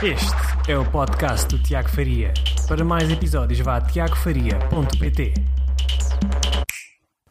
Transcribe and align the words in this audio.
Este 0.00 0.70
é 0.70 0.78
o 0.78 0.88
podcast 0.88 1.48
do 1.48 1.60
Tiago 1.60 1.88
Faria. 1.88 2.32
Para 2.68 2.84
mais 2.84 3.10
episódios, 3.10 3.58
vá 3.58 3.78
a 3.78 3.80
tiagofaria.pt. 3.80 5.34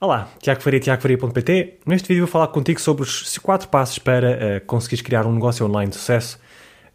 Olá, 0.02 0.28
Tiago 0.42 0.62
Faria, 0.62 0.78
tiagofaria.pt. 0.82 1.80
Neste 1.86 2.10
vídeo 2.10 2.26
vou 2.26 2.28
falar 2.30 2.50
contigo 2.50 2.82
sobre 2.82 3.04
os 3.04 3.38
4 3.38 3.70
passos 3.70 4.00
para 4.00 4.32
uh, 4.32 4.66
conseguires 4.66 5.02
criar 5.02 5.26
um 5.26 5.32
negócio 5.32 5.66
online 5.66 5.92
de 5.92 5.96
sucesso. 5.96 6.38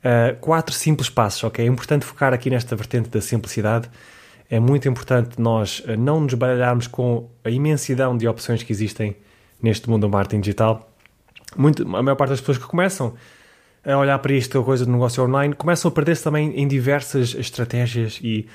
Uh, 0.01 0.39
quatro 0.41 0.75
simples 0.75 1.09
passos, 1.09 1.43
ok? 1.43 1.65
É 1.65 1.69
importante 1.69 2.05
focar 2.05 2.35
aqui 2.35 2.51
nesta 2.51 2.77
vertente 2.77 3.09
da 3.09 3.23
simplicidade. 3.23 3.89
É 4.51 4.61
muito 4.61 4.87
importante 4.87 5.41
nós 5.41 5.81
uh, 5.81 5.97
não 5.97 6.21
nos 6.21 6.35
baralharmos 6.35 6.87
com 6.87 7.31
a 7.43 7.49
imensidão 7.49 8.15
de 8.15 8.29
opções 8.29 8.63
que 8.63 8.75
existem 8.75 9.17
neste 9.63 9.89
mundo 9.89 10.03
do 10.03 10.11
marketing 10.11 10.43
digital. 10.43 10.93
Muito, 11.57 11.83
a 11.83 12.03
maior 12.03 12.17
parte 12.17 12.33
das 12.33 12.41
pessoas 12.41 12.59
que 12.59 12.67
começam 12.67 13.15
a 13.85 13.97
olhar 13.99 14.19
para 14.19 14.33
isto, 14.33 14.59
a 14.59 14.65
coisa 14.65 14.87
do 14.87 14.93
negócio 14.93 15.25
online, 15.25 15.55
começam 15.55 15.89
a 15.89 15.93
perder-se 15.93 16.23
também 16.23 16.57
em 16.57 16.69
diversas 16.69 17.35
estratégias 17.35 18.21
e 18.23 18.47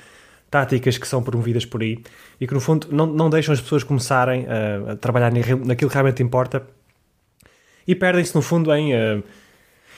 táticas 0.50 0.96
que 0.96 1.06
são 1.06 1.22
promovidas 1.22 1.66
por 1.66 1.82
aí 1.82 2.02
e 2.40 2.46
que, 2.46 2.54
no 2.54 2.60
fundo, 2.60 2.88
não, 2.90 3.06
não 3.06 3.28
deixam 3.28 3.52
as 3.52 3.60
pessoas 3.60 3.84
começarem 3.84 4.46
a, 4.46 4.92
a 4.92 4.96
trabalhar 4.96 5.30
naquilo 5.30 5.90
que 5.90 5.94
realmente 5.94 6.22
importa 6.22 6.66
e 7.86 7.94
perdem-se, 7.94 8.34
no 8.34 8.42
fundo, 8.42 8.70
em 8.74 8.94
uh, 8.94 9.24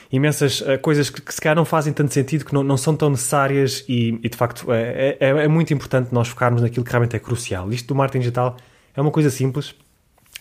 imensas 0.09 0.61
uh, 0.61 0.79
coisas 0.81 1.09
que, 1.09 1.21
que, 1.21 1.33
se 1.33 1.41
calhar 1.41 1.55
não 1.57 1.65
fazem 1.65 1.91
tanto 1.91 2.13
sentido, 2.13 2.45
que 2.45 2.53
não, 2.53 2.63
não 2.63 2.77
são 2.77 2.95
tão 2.95 3.09
necessárias 3.09 3.83
e, 3.87 4.17
e 4.23 4.29
de 4.29 4.37
facto, 4.37 4.71
é, 4.71 5.17
é, 5.19 5.29
é, 5.29 5.47
muito 5.49 5.73
importante 5.73 6.13
nós 6.13 6.29
focarmos 6.29 6.61
naquilo 6.61 6.85
que 6.85 6.91
realmente 6.91 7.17
é 7.17 7.19
crucial. 7.19 7.69
Isto 7.71 7.89
do 7.89 7.95
marketing 7.95 8.19
digital 8.19 8.55
é 8.95 9.01
uma 9.01 9.11
coisa 9.11 9.29
simples, 9.29 9.75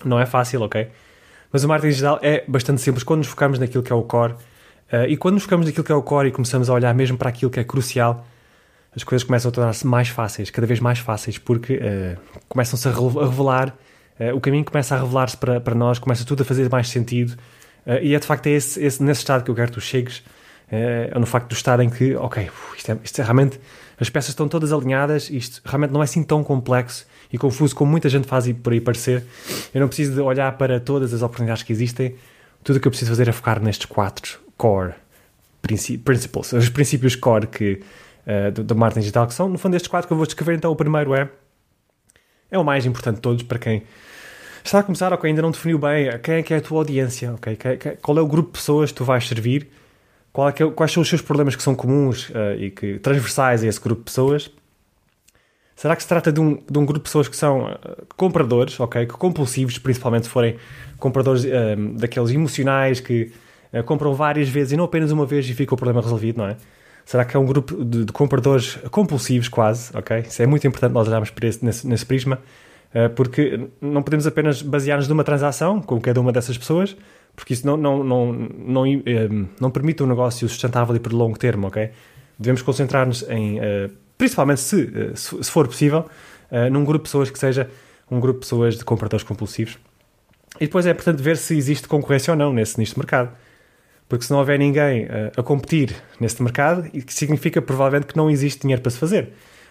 não 0.04 0.18
é 0.20 0.26
fácil, 0.26 0.62
ok? 0.62 0.88
Mas 1.52 1.64
o 1.64 1.68
marketing 1.68 1.90
digital 1.90 2.20
é 2.22 2.44
bastante 2.46 2.80
simples 2.80 3.02
quando 3.02 3.18
nos 3.18 3.26
focamos 3.26 3.58
naquilo 3.58 3.82
que 3.82 3.92
é 3.92 3.96
o 3.96 4.02
core 4.02 4.34
Uh, 4.92 5.06
e 5.08 5.16
quando 5.16 5.34
nos 5.34 5.44
focamos 5.44 5.66
naquilo 5.66 5.84
que 5.84 5.92
é 5.92 5.94
o 5.94 6.02
core 6.02 6.28
e 6.28 6.32
começamos 6.32 6.68
a 6.68 6.74
olhar 6.74 6.92
mesmo 6.94 7.16
para 7.16 7.28
aquilo 7.28 7.50
que 7.50 7.60
é 7.60 7.64
crucial, 7.64 8.26
as 8.94 9.04
coisas 9.04 9.24
começam 9.24 9.48
a 9.48 9.52
tornar-se 9.52 9.86
mais 9.86 10.08
fáceis, 10.08 10.50
cada 10.50 10.66
vez 10.66 10.80
mais 10.80 10.98
fáceis, 10.98 11.38
porque 11.38 11.74
uh, 11.74 12.20
começam-se 12.48 12.88
a, 12.88 12.90
revelar, 12.90 13.68
uh, 14.18 14.34
o 14.34 14.40
caminho 14.40 14.64
começa 14.64 14.96
a 14.96 15.00
revelar-se 15.00 15.36
para, 15.36 15.60
para 15.60 15.76
nós, 15.76 16.00
começa 16.00 16.24
tudo 16.24 16.42
a 16.42 16.44
fazer 16.44 16.68
mais 16.68 16.88
sentido. 16.88 17.36
e 18.02 18.14
é 18.14 18.18
de 18.18 18.26
facto 18.26 18.48
é 18.48 18.50
esse, 18.50 18.82
esse, 18.82 19.00
nesse 19.02 19.20
estado 19.20 19.44
que 19.44 19.50
eu 19.50 19.54
quero 19.54 19.68
que 19.68 19.74
tu 19.74 19.80
chegues, 19.80 20.24
é 20.72 21.16
no 21.18 21.26
facto 21.26 21.48
do 21.48 21.54
estado 21.54 21.82
em 21.82 21.90
que, 21.90 22.14
ok, 22.16 22.50
isto 22.76 22.92
é, 22.92 22.98
isto 23.02 23.20
é 23.20 23.24
realmente, 23.24 23.60
as 23.98 24.10
peças 24.10 24.30
estão 24.30 24.48
todas 24.48 24.72
alinhadas, 24.72 25.30
isto 25.30 25.60
realmente 25.64 25.92
não 25.92 26.00
é 26.00 26.04
assim 26.04 26.22
tão 26.22 26.42
complexo 26.42 27.06
e 27.32 27.38
confuso 27.38 27.74
como 27.74 27.90
muita 27.90 28.08
gente 28.08 28.26
faz 28.26 28.50
por 28.52 28.72
aí 28.72 28.80
parecer. 28.80 29.24
Eu 29.72 29.80
não 29.80 29.88
preciso 29.88 30.14
de 30.14 30.20
olhar 30.20 30.50
para 30.58 30.80
todas 30.80 31.14
as 31.14 31.22
oportunidades 31.22 31.62
que 31.62 31.72
existem, 31.72 32.16
tudo 32.62 32.76
o 32.76 32.80
que 32.80 32.88
eu 32.88 32.90
preciso 32.90 33.10
fazer 33.10 33.28
é 33.28 33.32
focar 33.32 33.60
nestes 33.60 33.86
quatro 33.86 34.49
core 34.60 34.92
principles, 35.62 36.52
os 36.52 36.68
princípios 36.68 37.16
core 37.16 37.46
que, 37.46 37.80
uh, 38.26 38.52
do, 38.52 38.62
do 38.62 38.76
marketing 38.76 39.00
digital, 39.00 39.26
que 39.26 39.32
são, 39.32 39.48
no 39.48 39.56
fundo, 39.56 39.74
estes 39.74 39.88
quatro 39.88 40.06
que 40.06 40.12
eu 40.12 40.18
vou 40.18 40.26
descrever. 40.26 40.54
Então, 40.54 40.70
o 40.70 40.76
primeiro 40.76 41.14
é, 41.14 41.30
é 42.50 42.58
o 42.58 42.64
mais 42.64 42.84
importante 42.84 43.16
de 43.16 43.22
todos 43.22 43.42
para 43.42 43.58
quem 43.58 43.82
está 44.62 44.80
a 44.80 44.82
começar, 44.82 45.14
ok, 45.14 45.30
ainda 45.30 45.40
não 45.40 45.50
definiu 45.50 45.78
bem 45.78 46.10
quem 46.22 46.34
é 46.34 46.42
que 46.42 46.52
é 46.52 46.58
a 46.58 46.60
tua 46.60 46.78
audiência, 46.78 47.32
ok, 47.32 47.56
qual 48.02 48.18
é 48.18 48.20
o 48.20 48.26
grupo 48.26 48.52
de 48.52 48.58
pessoas 48.58 48.90
que 48.90 48.98
tu 48.98 49.04
vais 49.04 49.26
servir, 49.26 49.68
é 50.46 50.52
que 50.52 50.62
é, 50.62 50.70
quais 50.70 50.92
são 50.92 51.02
os 51.02 51.08
seus 51.08 51.22
problemas 51.22 51.56
que 51.56 51.62
são 51.62 51.74
comuns 51.74 52.28
uh, 52.28 52.54
e 52.58 52.70
que 52.70 52.98
transversais 52.98 53.64
a 53.64 53.66
esse 53.66 53.80
grupo 53.80 54.00
de 54.00 54.04
pessoas. 54.04 54.50
Será 55.74 55.96
que 55.96 56.02
se 56.02 56.08
trata 56.08 56.30
de 56.30 56.38
um, 56.38 56.62
de 56.70 56.78
um 56.78 56.84
grupo 56.84 56.98
de 56.98 57.04
pessoas 57.04 57.26
que 57.26 57.36
são 57.36 57.74
compradores, 58.14 58.78
ok, 58.78 59.06
que 59.06 59.14
compulsivos, 59.14 59.78
principalmente 59.78 60.24
se 60.24 60.28
forem 60.28 60.58
compradores 60.98 61.46
daqueles 61.96 62.30
emocionais 62.30 63.00
que 63.00 63.32
compram 63.84 64.14
várias 64.14 64.48
vezes 64.48 64.72
e 64.72 64.76
não 64.76 64.84
apenas 64.84 65.12
uma 65.12 65.24
vez 65.24 65.48
e 65.48 65.54
fica 65.54 65.74
o 65.74 65.76
problema 65.76 66.00
resolvido, 66.00 66.38
não 66.38 66.46
é? 66.46 66.56
Será 67.04 67.24
que 67.24 67.36
é 67.36 67.40
um 67.40 67.46
grupo 67.46 67.84
de, 67.84 68.04
de 68.04 68.12
compradores 68.12 68.76
compulsivos, 68.90 69.48
quase, 69.48 69.90
ok? 69.96 70.20
Isso 70.20 70.42
é 70.42 70.46
muito 70.46 70.66
importante 70.66 70.92
nós 70.92 71.08
olharmos 71.08 71.32
nesse, 71.60 71.86
nesse 71.86 72.06
prisma, 72.06 72.38
uh, 72.94 73.10
porque 73.10 73.68
não 73.80 74.02
podemos 74.02 74.26
apenas 74.26 74.62
basear-nos 74.62 75.08
numa 75.08 75.24
transação 75.24 75.80
com 75.80 76.00
cada 76.00 76.20
uma 76.20 76.30
dessas 76.30 76.56
pessoas, 76.56 76.96
porque 77.34 77.52
isso 77.54 77.66
não, 77.66 77.76
não, 77.76 78.04
não, 78.04 78.32
não, 78.32 78.86
eh, 78.86 79.28
não 79.60 79.70
permite 79.70 80.02
um 80.02 80.06
negócio 80.06 80.48
sustentável 80.48 80.94
e 80.94 80.98
por 80.98 81.12
longo 81.12 81.38
termo, 81.38 81.68
ok? 81.68 81.90
Devemos 82.38 82.60
concentrar-nos 82.60 83.22
em, 83.28 83.58
principalmente 84.18 84.60
se, 84.60 85.12
se, 85.14 85.50
for 85.50 85.66
possível, 85.66 86.06
num 86.72 86.84
grupo 86.84 87.04
de 87.04 87.08
pessoas 87.08 87.30
que 87.30 87.38
seja 87.38 87.70
um 88.10 88.18
grupo 88.18 88.40
de 88.40 88.46
pessoas 88.46 88.76
de 88.76 88.84
compradores 88.84 89.24
compulsivos. 89.24 89.78
E 90.56 90.66
depois 90.66 90.86
é 90.86 90.90
importante 90.90 91.22
ver 91.22 91.36
se 91.36 91.56
existe 91.56 91.86
concorrência 91.86 92.32
ou 92.32 92.36
não 92.36 92.52
nesse 92.52 92.78
nicho 92.78 92.94
de 92.94 92.98
mercado. 92.98 93.30
Porque 94.10 94.24
se 94.24 94.32
não 94.32 94.40
houver 94.40 94.58
ninguém 94.58 95.06
a, 95.06 95.40
a 95.40 95.42
competir 95.42 95.94
neste 96.18 96.42
mercado, 96.42 96.84
significa 97.06 97.62
provavelmente 97.62 98.08
que 98.08 98.16
não 98.16 98.28
existe 98.28 98.62
dinheiro 98.62 98.82
para 98.82 98.90
se 98.90 98.98
fazer. 98.98 99.28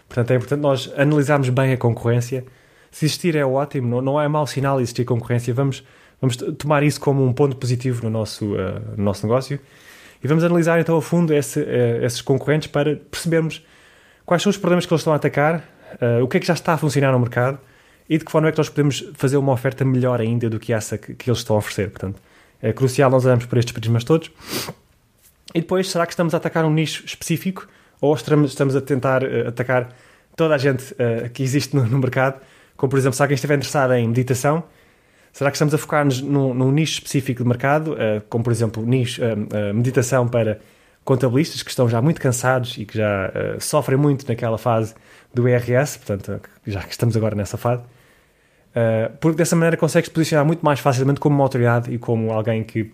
Portanto, 0.08 0.32
é 0.32 0.36
importante 0.38 0.62
nós 0.62 0.90
analisarmos 0.96 1.50
bem 1.50 1.74
a 1.74 1.78
concorrência. 1.78 2.46
Se 2.90 3.06
existir 3.06 3.36
é 3.36 3.46
ótimo, 3.46 3.90
não, 3.90 4.02
não 4.02 4.22
é 4.22 4.30
mau 4.30 4.48
sinal 4.48 4.80
existir 4.80 5.04
concorrência. 5.04 5.54
Vamos, 5.54 5.84
vamos 6.22 6.38
tomar 6.58 6.84
isso 6.84 7.02
como 7.02 7.22
um 7.24 7.34
ponto 7.34 7.58
positivo 7.58 8.02
no 8.02 8.10
nosso, 8.10 8.54
uh, 8.54 8.80
no 8.96 9.04
nosso 9.04 9.28
negócio 9.28 9.60
e 10.24 10.28
vamos 10.28 10.42
analisar 10.42 10.80
então 10.80 10.96
a 10.96 11.02
fundo 11.02 11.34
esse, 11.34 11.60
uh, 11.60 12.06
esses 12.06 12.22
concorrentes 12.22 12.70
para 12.70 12.96
percebermos 12.96 13.62
quais 14.26 14.42
são 14.42 14.50
os 14.50 14.58
problemas 14.58 14.86
que 14.86 14.94
eles 14.94 15.02
estão 15.02 15.12
a 15.12 15.18
atacar, 15.18 15.66
uh, 16.02 16.24
o 16.24 16.30
que 16.30 16.38
é 16.38 16.40
que 16.40 16.48
já 16.48 16.54
está 16.54 16.74
a 16.74 16.78
funcionar 16.78 17.12
no 17.12 17.20
mercado 17.20 17.60
e 18.10 18.18
de 18.18 18.24
que 18.24 18.32
forma 18.32 18.48
é 18.48 18.52
que 18.54 18.58
nós 18.58 18.70
podemos 18.70 19.06
fazer 19.16 19.36
uma 19.36 19.52
oferta 19.52 19.84
melhor 19.84 20.22
ainda 20.22 20.50
do 20.50 20.58
que 20.58 20.72
essa 20.72 20.98
que, 20.98 21.14
que 21.14 21.30
eles 21.30 21.40
estão 21.40 21.58
a 21.58 21.60
oferecer. 21.60 21.90
Portanto, 21.90 22.22
é 22.62 22.74
crucial 22.74 23.10
nós 23.10 23.26
olharmos 23.26 23.46
por 23.46 23.58
estes 23.58 23.72
prismas 23.74 24.04
todos. 24.04 24.32
E 25.54 25.62
depois, 25.62 25.90
será 25.90 26.06
que 26.06 26.14
estamos 26.14 26.34
a 26.34 26.38
atacar 26.38 26.66
um 26.66 26.72
nicho 26.72 27.06
específico 27.06 27.68
ou 28.00 28.14
estamos 28.14 28.76
a 28.76 28.82
tentar 28.82 29.24
uh, 29.24 29.48
atacar 29.48 29.90
toda 30.36 30.56
a 30.56 30.58
gente 30.58 30.94
uh, 30.94 31.30
que 31.34 31.42
existe 31.42 31.76
no, 31.76 31.84
mercado? 32.00 32.40
Como, 32.78 32.90
por 32.90 33.00
exemplo, 33.00 33.16
se 33.16 33.22
alguém 33.22 33.36
estiver 33.36 33.56
interessado 33.56 33.94
em 33.94 34.08
meditação, 34.08 34.64
será 35.34 35.50
que 35.50 35.56
estamos 35.56 35.74
a 35.74 35.78
focar-nos 35.78 36.22
num, 36.22 36.54
num, 36.54 36.72
nicho 36.72 36.94
específico 36.94 37.44
de 37.44 37.50
mercado, 37.50 37.94
uh, 37.94 38.22
como, 38.30 38.44
por 38.44 38.54
exemplo, 38.54 38.86
nicho, 38.86 39.22
meditação 39.74 40.28
para 40.28 40.60
contabilistas 41.04 41.64
que 41.64 41.70
estão 41.72 41.90
já 41.90 42.02
muito 42.02 42.22
cansados 42.22 42.78
e 42.78 42.86
que 42.86 42.96
já 42.96 43.32
sofrem 43.60 43.98
muito 43.98 44.28
naquela 44.28 44.60
fase 44.60 44.94
do 45.34 45.50
IRS, 45.50 45.98
portanto, 45.98 46.40
já 46.68 46.84
que 46.84 46.92
estamos 46.92 47.18
agora 47.18 47.36
nessa 47.36 47.58
fase? 47.58 47.82
Uh, 48.80 49.12
porque 49.20 49.38
dessa 49.38 49.56
maneira 49.56 49.76
consegues 49.76 50.10
posicionar 50.10 50.46
muito 50.46 50.64
mais 50.64 50.80
facilmente 50.80 51.20
como 51.20 51.36
uma 51.36 51.44
autoridade 51.44 51.94
e 51.94 51.98
como 51.98 52.32
alguém 52.32 52.64
que 52.64 52.92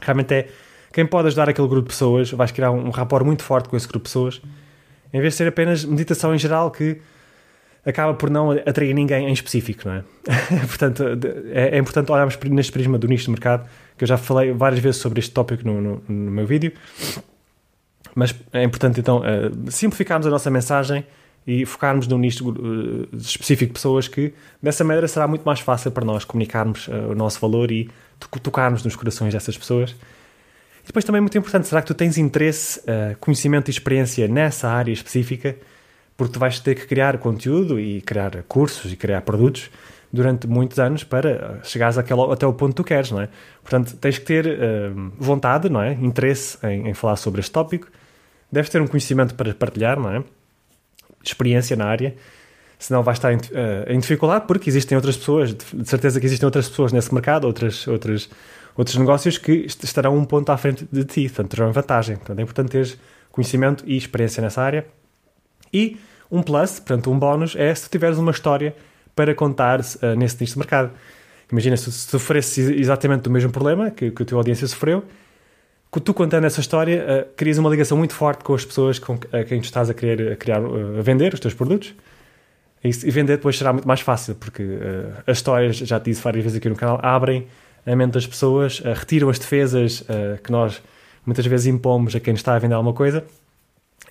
realmente 0.00 0.32
é 0.32 0.48
quem 0.90 1.04
pode 1.04 1.28
ajudar 1.28 1.48
aquele 1.48 1.68
grupo 1.68 1.88
de 1.88 1.94
pessoas, 1.94 2.30
vais 2.30 2.50
criar 2.50 2.70
um, 2.70 2.86
um 2.86 2.90
rapport 2.90 3.24
muito 3.24 3.42
forte 3.42 3.68
com 3.68 3.76
esse 3.76 3.86
grupo 3.86 4.04
de 4.04 4.10
pessoas, 4.10 4.40
em 5.12 5.20
vez 5.20 5.34
de 5.34 5.38
ser 5.38 5.48
apenas 5.48 5.84
meditação 5.84 6.34
em 6.34 6.38
geral 6.38 6.70
que 6.70 6.98
acaba 7.84 8.14
por 8.14 8.30
não 8.30 8.52
atrair 8.52 8.94
ninguém 8.94 9.28
em 9.28 9.32
específico, 9.32 9.88
não 9.88 9.96
é? 9.96 10.04
Portanto, 10.66 11.04
é, 11.50 11.76
é, 11.76 11.78
importante 11.78 12.10
olharmos 12.10 12.38
neste 12.44 12.72
prisma 12.72 12.96
do 12.96 13.08
nicho 13.08 13.24
de 13.24 13.30
mercado, 13.32 13.68
que 13.98 14.04
eu 14.04 14.08
já 14.08 14.16
falei 14.16 14.52
várias 14.52 14.80
vezes 14.80 15.00
sobre 15.00 15.18
este 15.18 15.32
tópico 15.32 15.66
no, 15.66 15.80
no, 15.80 16.02
no 16.08 16.30
meu 16.30 16.46
vídeo, 16.46 16.72
mas 18.14 18.34
é 18.52 18.62
importante 18.62 19.00
então 19.00 19.18
uh, 19.18 19.70
simplificarmos 19.70 20.26
a 20.26 20.30
nossa 20.30 20.50
mensagem 20.50 21.04
e 21.46 21.66
focarmos 21.66 22.06
num 22.06 22.18
nicho 22.18 22.50
uh, 22.50 23.08
específico 23.16 23.70
de 23.70 23.74
pessoas 23.74 24.06
que 24.06 24.32
dessa 24.62 24.84
maneira 24.84 25.08
será 25.08 25.26
muito 25.26 25.42
mais 25.42 25.60
fácil 25.60 25.90
para 25.90 26.04
nós 26.04 26.24
comunicarmos 26.24 26.88
uh, 26.88 27.10
o 27.10 27.14
nosso 27.14 27.40
valor 27.40 27.70
e 27.70 27.90
tocarmos 28.42 28.84
nos 28.84 28.94
corações 28.94 29.32
dessas 29.32 29.58
pessoas. 29.58 29.90
E 30.84 30.86
depois 30.86 31.04
também 31.04 31.18
é 31.18 31.20
muito 31.20 31.36
importante, 31.36 31.66
será 31.66 31.80
que 31.80 31.88
tu 31.88 31.94
tens 31.94 32.16
interesse, 32.16 32.80
uh, 32.80 33.16
conhecimento 33.18 33.68
e 33.68 33.70
experiência 33.70 34.28
nessa 34.28 34.68
área 34.68 34.92
específica? 34.92 35.56
Porque 36.16 36.32
tu 36.32 36.38
vais 36.38 36.60
ter 36.60 36.76
que 36.76 36.86
criar 36.86 37.18
conteúdo 37.18 37.80
e 37.80 38.00
criar 38.02 38.42
cursos 38.44 38.92
e 38.92 38.96
criar 38.96 39.22
produtos 39.22 39.70
durante 40.12 40.46
muitos 40.46 40.78
anos 40.78 41.02
para 41.02 41.60
chegares 41.64 41.98
àquele, 41.98 42.20
até 42.30 42.46
o 42.46 42.52
ponto 42.52 42.70
que 42.70 42.76
tu 42.76 42.84
queres, 42.84 43.10
não 43.10 43.20
é? 43.20 43.28
Portanto, 43.62 43.96
tens 43.96 44.18
que 44.18 44.26
ter 44.26 44.58
vontade, 45.18 45.70
não 45.70 45.82
é? 45.82 45.94
Interesse 45.94 46.58
em, 46.66 46.90
em 46.90 46.92
falar 46.92 47.16
sobre 47.16 47.40
este 47.40 47.50
tópico. 47.50 47.88
Deves 48.52 48.68
ter 48.68 48.82
um 48.82 48.86
conhecimento 48.86 49.34
para 49.34 49.54
partilhar, 49.54 49.98
não 49.98 50.10
é? 50.14 50.22
Experiência 51.24 51.76
na 51.76 51.86
área, 51.86 52.14
senão 52.78 53.02
vai 53.02 53.14
estar 53.14 53.32
em, 53.32 53.36
uh, 53.36 53.40
em, 53.86 53.98
dificuldade, 53.98 54.46
porque 54.46 54.68
existem 54.68 54.96
outras 54.96 55.16
pessoas, 55.16 55.54
de 55.54 55.88
certeza 55.88 56.18
que 56.18 56.26
existem 56.26 56.46
outras 56.46 56.68
pessoas 56.68 56.92
nesse 56.92 57.12
mercado, 57.14 57.46
outras, 57.46 57.86
outras, 57.86 58.28
outros 58.76 58.96
negócios 58.96 59.38
que 59.38 59.66
estarão 59.82 60.16
um 60.16 60.24
ponto 60.24 60.50
à 60.50 60.56
frente 60.56 60.86
de 60.90 61.04
ti, 61.04 61.28
portanto 61.28 61.50
terão 61.50 61.72
vantagem. 61.72 62.16
Portanto, 62.16 62.38
é 62.38 62.42
importante 62.42 62.70
teres 62.70 62.98
conhecimento 63.30 63.84
e 63.86 63.96
experiência 63.96 64.42
nessa 64.42 64.60
área. 64.62 64.86
E 65.72 65.96
um 66.30 66.42
plus, 66.42 66.80
portanto, 66.80 67.10
um 67.10 67.18
bónus, 67.18 67.54
é 67.56 67.74
se 67.74 67.88
tiveres 67.88 68.18
uma 68.18 68.30
história 68.30 68.74
para 69.14 69.34
contar 69.34 69.80
uh, 69.80 70.16
nesse 70.16 70.40
nicho 70.40 70.54
de 70.54 70.58
mercado. 70.58 70.90
Imagina 71.50 71.76
se, 71.76 71.92
se 71.92 72.10
sofresses 72.10 72.68
exatamente 72.68 73.22
do 73.22 73.30
mesmo 73.30 73.52
problema 73.52 73.90
que, 73.90 74.10
que 74.10 74.22
a 74.22 74.26
tua 74.26 74.38
audiência 74.38 74.66
sofreu, 74.66 75.04
tu 76.00 76.14
contando 76.14 76.44
essa 76.44 76.60
história, 76.60 77.04
uh, 77.04 77.34
crias 77.36 77.58
uma 77.58 77.68
ligação 77.68 77.98
muito 77.98 78.14
forte 78.14 78.42
com 78.42 78.54
as 78.54 78.64
pessoas 78.64 78.98
com 78.98 79.18
a 79.32 79.44
quem 79.44 79.60
tu 79.60 79.64
estás 79.64 79.90
a 79.90 79.94
querer 79.94 80.32
a 80.32 80.36
criar, 80.36 80.62
uh, 80.62 80.98
a 80.98 81.02
vender 81.02 81.34
os 81.34 81.40
teus 81.40 81.52
produtos. 81.52 81.94
E, 82.82 82.88
e, 82.88 83.10
vender 83.10 83.36
depois 83.36 83.56
será 83.56 83.72
muito 83.72 83.86
mais 83.86 84.00
fácil, 84.00 84.34
porque 84.34 84.62
uh, 84.62 85.22
as 85.26 85.38
histórias, 85.38 85.76
já 85.76 86.00
te 86.00 86.06
disse 86.06 86.22
várias 86.22 86.42
vezes 86.42 86.58
aqui 86.58 86.68
no 86.68 86.76
canal, 86.76 86.98
abrem 87.02 87.46
a 87.86 87.94
mente 87.94 88.12
das 88.12 88.26
pessoas, 88.26 88.78
retiram 88.78 89.28
as 89.28 89.38
defesas 89.38 90.04
que 90.44 90.52
nós 90.52 90.80
muitas 91.26 91.44
vezes 91.46 91.66
impomos 91.66 92.14
a 92.14 92.20
quem 92.20 92.32
está 92.32 92.54
a 92.54 92.58
vender 92.60 92.74
alguma 92.74 92.94
coisa 92.94 93.24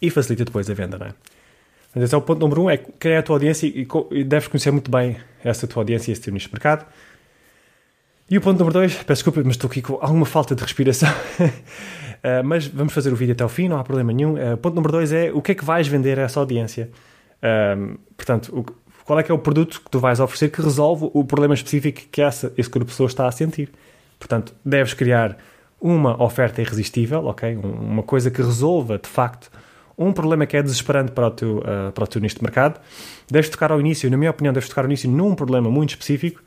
e 0.01 0.09
facilita 0.09 0.43
depois 0.43 0.69
a 0.69 0.73
venda, 0.73 0.97
não 0.97 1.07
é? 1.07 1.13
É 1.93 2.15
o 2.17 2.21
ponto 2.21 2.39
número 2.39 2.63
um, 2.63 2.69
é 2.69 2.81
é 3.05 3.17
a 3.17 3.23
tua 3.23 3.35
audiência 3.35 3.67
e, 3.67 3.87
e 4.11 4.23
deves 4.23 4.47
conhecer 4.47 4.71
muito 4.71 4.89
bem 4.89 5.17
essa 5.43 5.67
tua 5.67 5.81
audiência 5.81 6.11
e 6.11 6.13
esse 6.13 6.21
teu 6.21 6.33
nicho 6.33 6.47
de 6.47 6.53
mercado. 6.53 6.85
E 8.31 8.37
o 8.37 8.41
ponto 8.41 8.57
número 8.59 8.71
dois, 8.71 8.93
peço 8.93 9.25
desculpa, 9.25 9.41
mas 9.43 9.55
estou 9.57 9.69
aqui 9.69 9.81
com 9.81 9.95
alguma 9.95 10.25
falta 10.25 10.55
de 10.55 10.63
respiração. 10.63 11.09
uh, 11.11 12.39
mas 12.45 12.65
vamos 12.65 12.93
fazer 12.93 13.11
o 13.11 13.15
vídeo 13.17 13.33
até 13.33 13.43
o 13.43 13.49
fim, 13.49 13.67
não 13.67 13.77
há 13.77 13.83
problema 13.83 14.13
nenhum. 14.13 14.35
Uh, 14.35 14.55
ponto 14.55 14.73
número 14.73 14.93
dois 14.93 15.11
é 15.11 15.33
o 15.33 15.41
que 15.41 15.51
é 15.51 15.55
que 15.55 15.65
vais 15.65 15.85
vender 15.85 16.17
a 16.17 16.21
essa 16.21 16.39
audiência. 16.39 16.89
Uh, 17.43 17.99
portanto, 18.15 18.57
o, 18.57 18.63
qual 19.03 19.19
é 19.19 19.23
que 19.23 19.33
é 19.33 19.35
o 19.35 19.37
produto 19.37 19.81
que 19.81 19.91
tu 19.91 19.99
vais 19.99 20.21
oferecer 20.21 20.47
que 20.47 20.61
resolve 20.61 21.09
o 21.13 21.25
problema 21.25 21.53
específico 21.53 22.03
que 22.09 22.21
essa, 22.21 22.53
esse 22.57 22.69
grupo 22.69 22.85
de 22.85 22.93
pessoas 22.93 23.11
está 23.11 23.27
a 23.27 23.31
sentir. 23.33 23.69
Portanto, 24.17 24.55
deves 24.63 24.93
criar 24.93 25.37
uma 25.81 26.23
oferta 26.23 26.61
irresistível, 26.61 27.25
ok? 27.25 27.57
Uma 27.57 28.03
coisa 28.03 28.31
que 28.31 28.41
resolva, 28.41 28.97
de 28.97 29.09
facto, 29.09 29.51
um 29.97 30.13
problema 30.13 30.45
que 30.45 30.55
é 30.55 30.63
desesperante 30.63 31.11
para 31.11 31.27
o 31.27 31.31
teu, 31.31 31.57
uh, 31.57 31.91
para 31.93 32.05
o 32.05 32.07
teu 32.07 32.21
nicho 32.21 32.37
de 32.37 32.43
mercado. 32.43 32.79
Deves 33.29 33.49
tocar 33.49 33.73
ao 33.73 33.79
início, 33.81 34.09
na 34.09 34.15
minha 34.15 34.31
opinião, 34.31 34.53
deves 34.53 34.69
tocar 34.69 34.85
ao 34.85 34.87
início 34.87 35.09
num 35.09 35.35
problema 35.35 35.69
muito 35.69 35.89
específico 35.89 36.41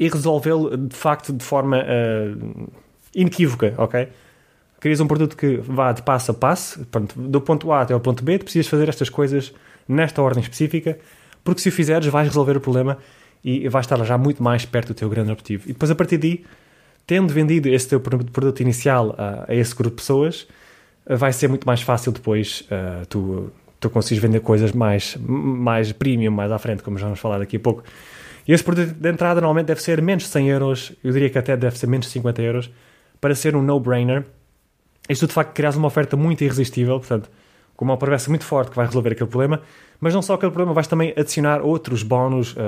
e 0.00 0.08
resolvê-lo, 0.08 0.74
de 0.78 0.96
facto, 0.96 1.30
de 1.30 1.44
forma 1.44 1.76
uh, 1.76 2.72
inequívoca, 3.14 3.74
ok? 3.76 4.08
Querias 4.80 4.98
um 4.98 5.06
produto 5.06 5.36
que 5.36 5.58
vá 5.58 5.92
de 5.92 6.02
passo 6.02 6.30
a 6.30 6.34
passo, 6.34 6.78
portanto, 6.78 7.20
do 7.20 7.38
ponto 7.38 7.70
A 7.70 7.82
até 7.82 7.92
ao 7.92 8.00
ponto 8.00 8.24
B, 8.24 8.38
tu 8.38 8.44
precisas 8.44 8.66
fazer 8.66 8.88
estas 8.88 9.10
coisas 9.10 9.52
nesta 9.86 10.22
ordem 10.22 10.42
específica, 10.42 10.98
porque 11.44 11.60
se 11.60 11.68
o 11.68 11.72
fizeres 11.72 12.06
vais 12.06 12.26
resolver 12.26 12.56
o 12.56 12.60
problema 12.62 12.96
e 13.44 13.68
vais 13.68 13.84
estar 13.84 14.02
já 14.02 14.16
muito 14.16 14.42
mais 14.42 14.64
perto 14.64 14.88
do 14.88 14.94
teu 14.94 15.08
grande 15.10 15.32
objetivo. 15.32 15.64
E 15.66 15.74
depois, 15.74 15.90
a 15.90 15.94
partir 15.94 16.16
daí, 16.16 16.46
tendo 17.06 17.30
vendido 17.34 17.68
esse 17.68 17.86
teu 17.86 18.00
produto 18.00 18.60
inicial 18.60 19.14
a, 19.18 19.52
a 19.52 19.54
esse 19.54 19.74
grupo 19.74 19.96
de 19.96 20.02
pessoas, 20.02 20.48
vai 21.06 21.30
ser 21.30 21.48
muito 21.48 21.66
mais 21.66 21.82
fácil 21.82 22.10
depois 22.10 22.66
uh, 22.70 23.04
tu, 23.06 23.52
tu 23.78 23.90
conseguires 23.90 24.22
vender 24.22 24.40
coisas 24.40 24.72
mais, 24.72 25.18
mais 25.20 25.92
premium, 25.92 26.30
mais 26.30 26.50
à 26.50 26.58
frente, 26.58 26.82
como 26.82 26.96
já 26.96 27.04
vamos 27.04 27.20
falar 27.20 27.38
daqui 27.38 27.56
a 27.56 27.60
pouco. 27.60 27.84
E 28.46 28.52
esse 28.52 28.64
produto 28.64 28.92
de 28.92 29.08
entrada 29.10 29.40
normalmente 29.40 29.66
deve 29.66 29.82
ser 29.82 30.00
menos 30.02 30.24
de 30.24 30.30
100 30.30 30.48
euros, 30.48 30.92
eu 31.04 31.12
diria 31.12 31.30
que 31.30 31.38
até 31.38 31.56
deve 31.56 31.78
ser 31.78 31.86
menos 31.86 32.06
de 32.06 32.12
50 32.12 32.42
euros, 32.42 32.70
para 33.20 33.34
ser 33.34 33.54
um 33.54 33.62
no-brainer. 33.62 34.24
Isto 35.08 35.26
de 35.26 35.32
facto 35.32 35.52
crias 35.52 35.76
uma 35.76 35.88
oferta 35.88 36.16
muito 36.16 36.42
irresistível, 36.42 36.98
portanto, 36.98 37.30
com 37.80 37.84
uma 37.84 37.96
promessa 37.96 38.28
muito 38.28 38.44
forte 38.44 38.70
que 38.70 38.76
vai 38.76 38.86
resolver 38.86 39.12
aquele 39.12 39.30
problema, 39.30 39.62
mas 39.98 40.14
não 40.14 40.20
só 40.20 40.34
aquele 40.34 40.52
problema, 40.52 40.74
vais 40.74 40.86
também 40.86 41.14
adicionar 41.16 41.62
outros 41.62 42.02
bónus, 42.02 42.52
uh, 42.52 42.58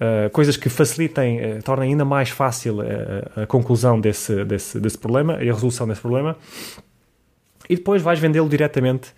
uh, 0.00 0.30
coisas 0.30 0.56
que 0.56 0.68
facilitem, 0.68 1.58
uh, 1.58 1.62
tornem 1.62 1.90
ainda 1.90 2.04
mais 2.04 2.30
fácil 2.30 2.78
a 3.36 3.46
conclusão 3.46 4.00
desse, 4.00 4.44
desse, 4.44 4.80
desse 4.80 4.98
problema 4.98 5.42
e 5.42 5.48
a 5.48 5.52
resolução 5.52 5.86
desse 5.86 6.00
problema. 6.00 6.36
E 7.70 7.76
depois 7.76 8.02
vais 8.02 8.18
vendê-lo 8.18 8.48
diretamente, 8.48 9.12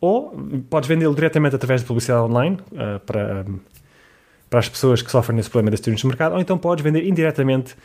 ou 0.00 0.30
podes 0.68 0.88
vendê-lo 0.88 1.14
diretamente 1.14 1.56
através 1.56 1.80
de 1.80 1.86
publicidade 1.86 2.22
online 2.22 2.58
para, 3.06 3.44
para 4.50 4.58
as 4.58 4.68
pessoas 4.68 5.00
que 5.00 5.10
sofrem 5.10 5.36
nesse 5.36 5.48
problema 5.48 5.70
desse 5.70 5.90
de 5.90 6.06
mercado, 6.06 6.34
ou 6.34 6.40
então 6.40 6.58
podes 6.58 6.84
vender 6.84 7.06
indiretamente 7.06 7.76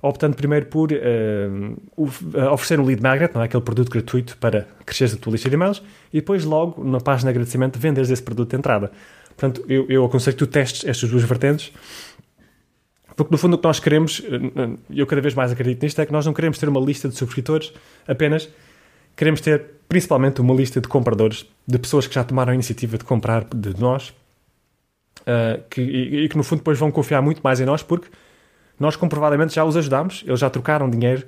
optando 0.00 0.36
primeiro 0.36 0.66
por 0.66 0.90
uh, 0.90 2.52
oferecer 2.52 2.80
um 2.80 2.84
lead 2.84 3.02
magnet, 3.02 3.34
não 3.34 3.42
é? 3.42 3.44
aquele 3.44 3.62
produto 3.62 3.90
gratuito 3.90 4.36
para 4.38 4.66
crescer 4.86 5.14
a 5.14 5.16
tua 5.16 5.32
lista 5.32 5.48
de 5.48 5.54
e-mails, 5.54 5.82
e 6.12 6.16
depois 6.16 6.44
logo, 6.44 6.82
na 6.82 7.00
página 7.00 7.30
de 7.30 7.36
agradecimento, 7.36 7.78
venderes 7.78 8.10
esse 8.10 8.22
produto 8.22 8.50
de 8.50 8.56
entrada. 8.56 8.90
Portanto, 9.36 9.64
eu, 9.68 9.86
eu 9.88 10.04
aconselho 10.04 10.36
que 10.36 10.44
tu 10.44 10.46
testes 10.46 10.88
estas 10.88 11.08
duas 11.08 11.22
vertentes, 11.22 11.72
porque 13.14 13.30
no 13.30 13.38
fundo 13.38 13.54
o 13.54 13.58
que 13.58 13.64
nós 13.64 13.78
queremos, 13.78 14.22
e 14.90 14.98
eu 14.98 15.06
cada 15.06 15.20
vez 15.20 15.34
mais 15.34 15.52
acredito 15.52 15.82
nisto, 15.82 16.00
é 16.00 16.06
que 16.06 16.12
nós 16.12 16.26
não 16.26 16.32
queremos 16.32 16.58
ter 16.58 16.68
uma 16.68 16.80
lista 16.80 17.08
de 17.08 17.16
subscritores 17.16 17.72
apenas, 18.06 18.48
queremos 19.16 19.40
ter 19.40 19.64
principalmente 19.88 20.40
uma 20.40 20.54
lista 20.54 20.80
de 20.80 20.88
compradores, 20.88 21.46
de 21.66 21.78
pessoas 21.78 22.06
que 22.06 22.14
já 22.14 22.24
tomaram 22.24 22.52
a 22.52 22.54
iniciativa 22.54 22.98
de 22.98 23.04
comprar 23.04 23.44
de 23.44 23.78
nós, 23.78 24.12
uh, 25.22 25.62
que, 25.68 25.80
e, 25.80 26.24
e, 26.24 26.28
que 26.28 26.36
no 26.36 26.42
fundo 26.42 26.58
depois 26.58 26.78
vão 26.78 26.90
confiar 26.90 27.22
muito 27.22 27.40
mais 27.42 27.60
em 27.60 27.64
nós, 27.64 27.82
porque 27.82 28.08
nós 28.78 28.96
comprovadamente 28.96 29.54
já 29.54 29.64
os 29.64 29.76
ajudámos, 29.76 30.24
eles 30.26 30.40
já 30.40 30.50
trocaram 30.50 30.88
dinheiro 30.88 31.24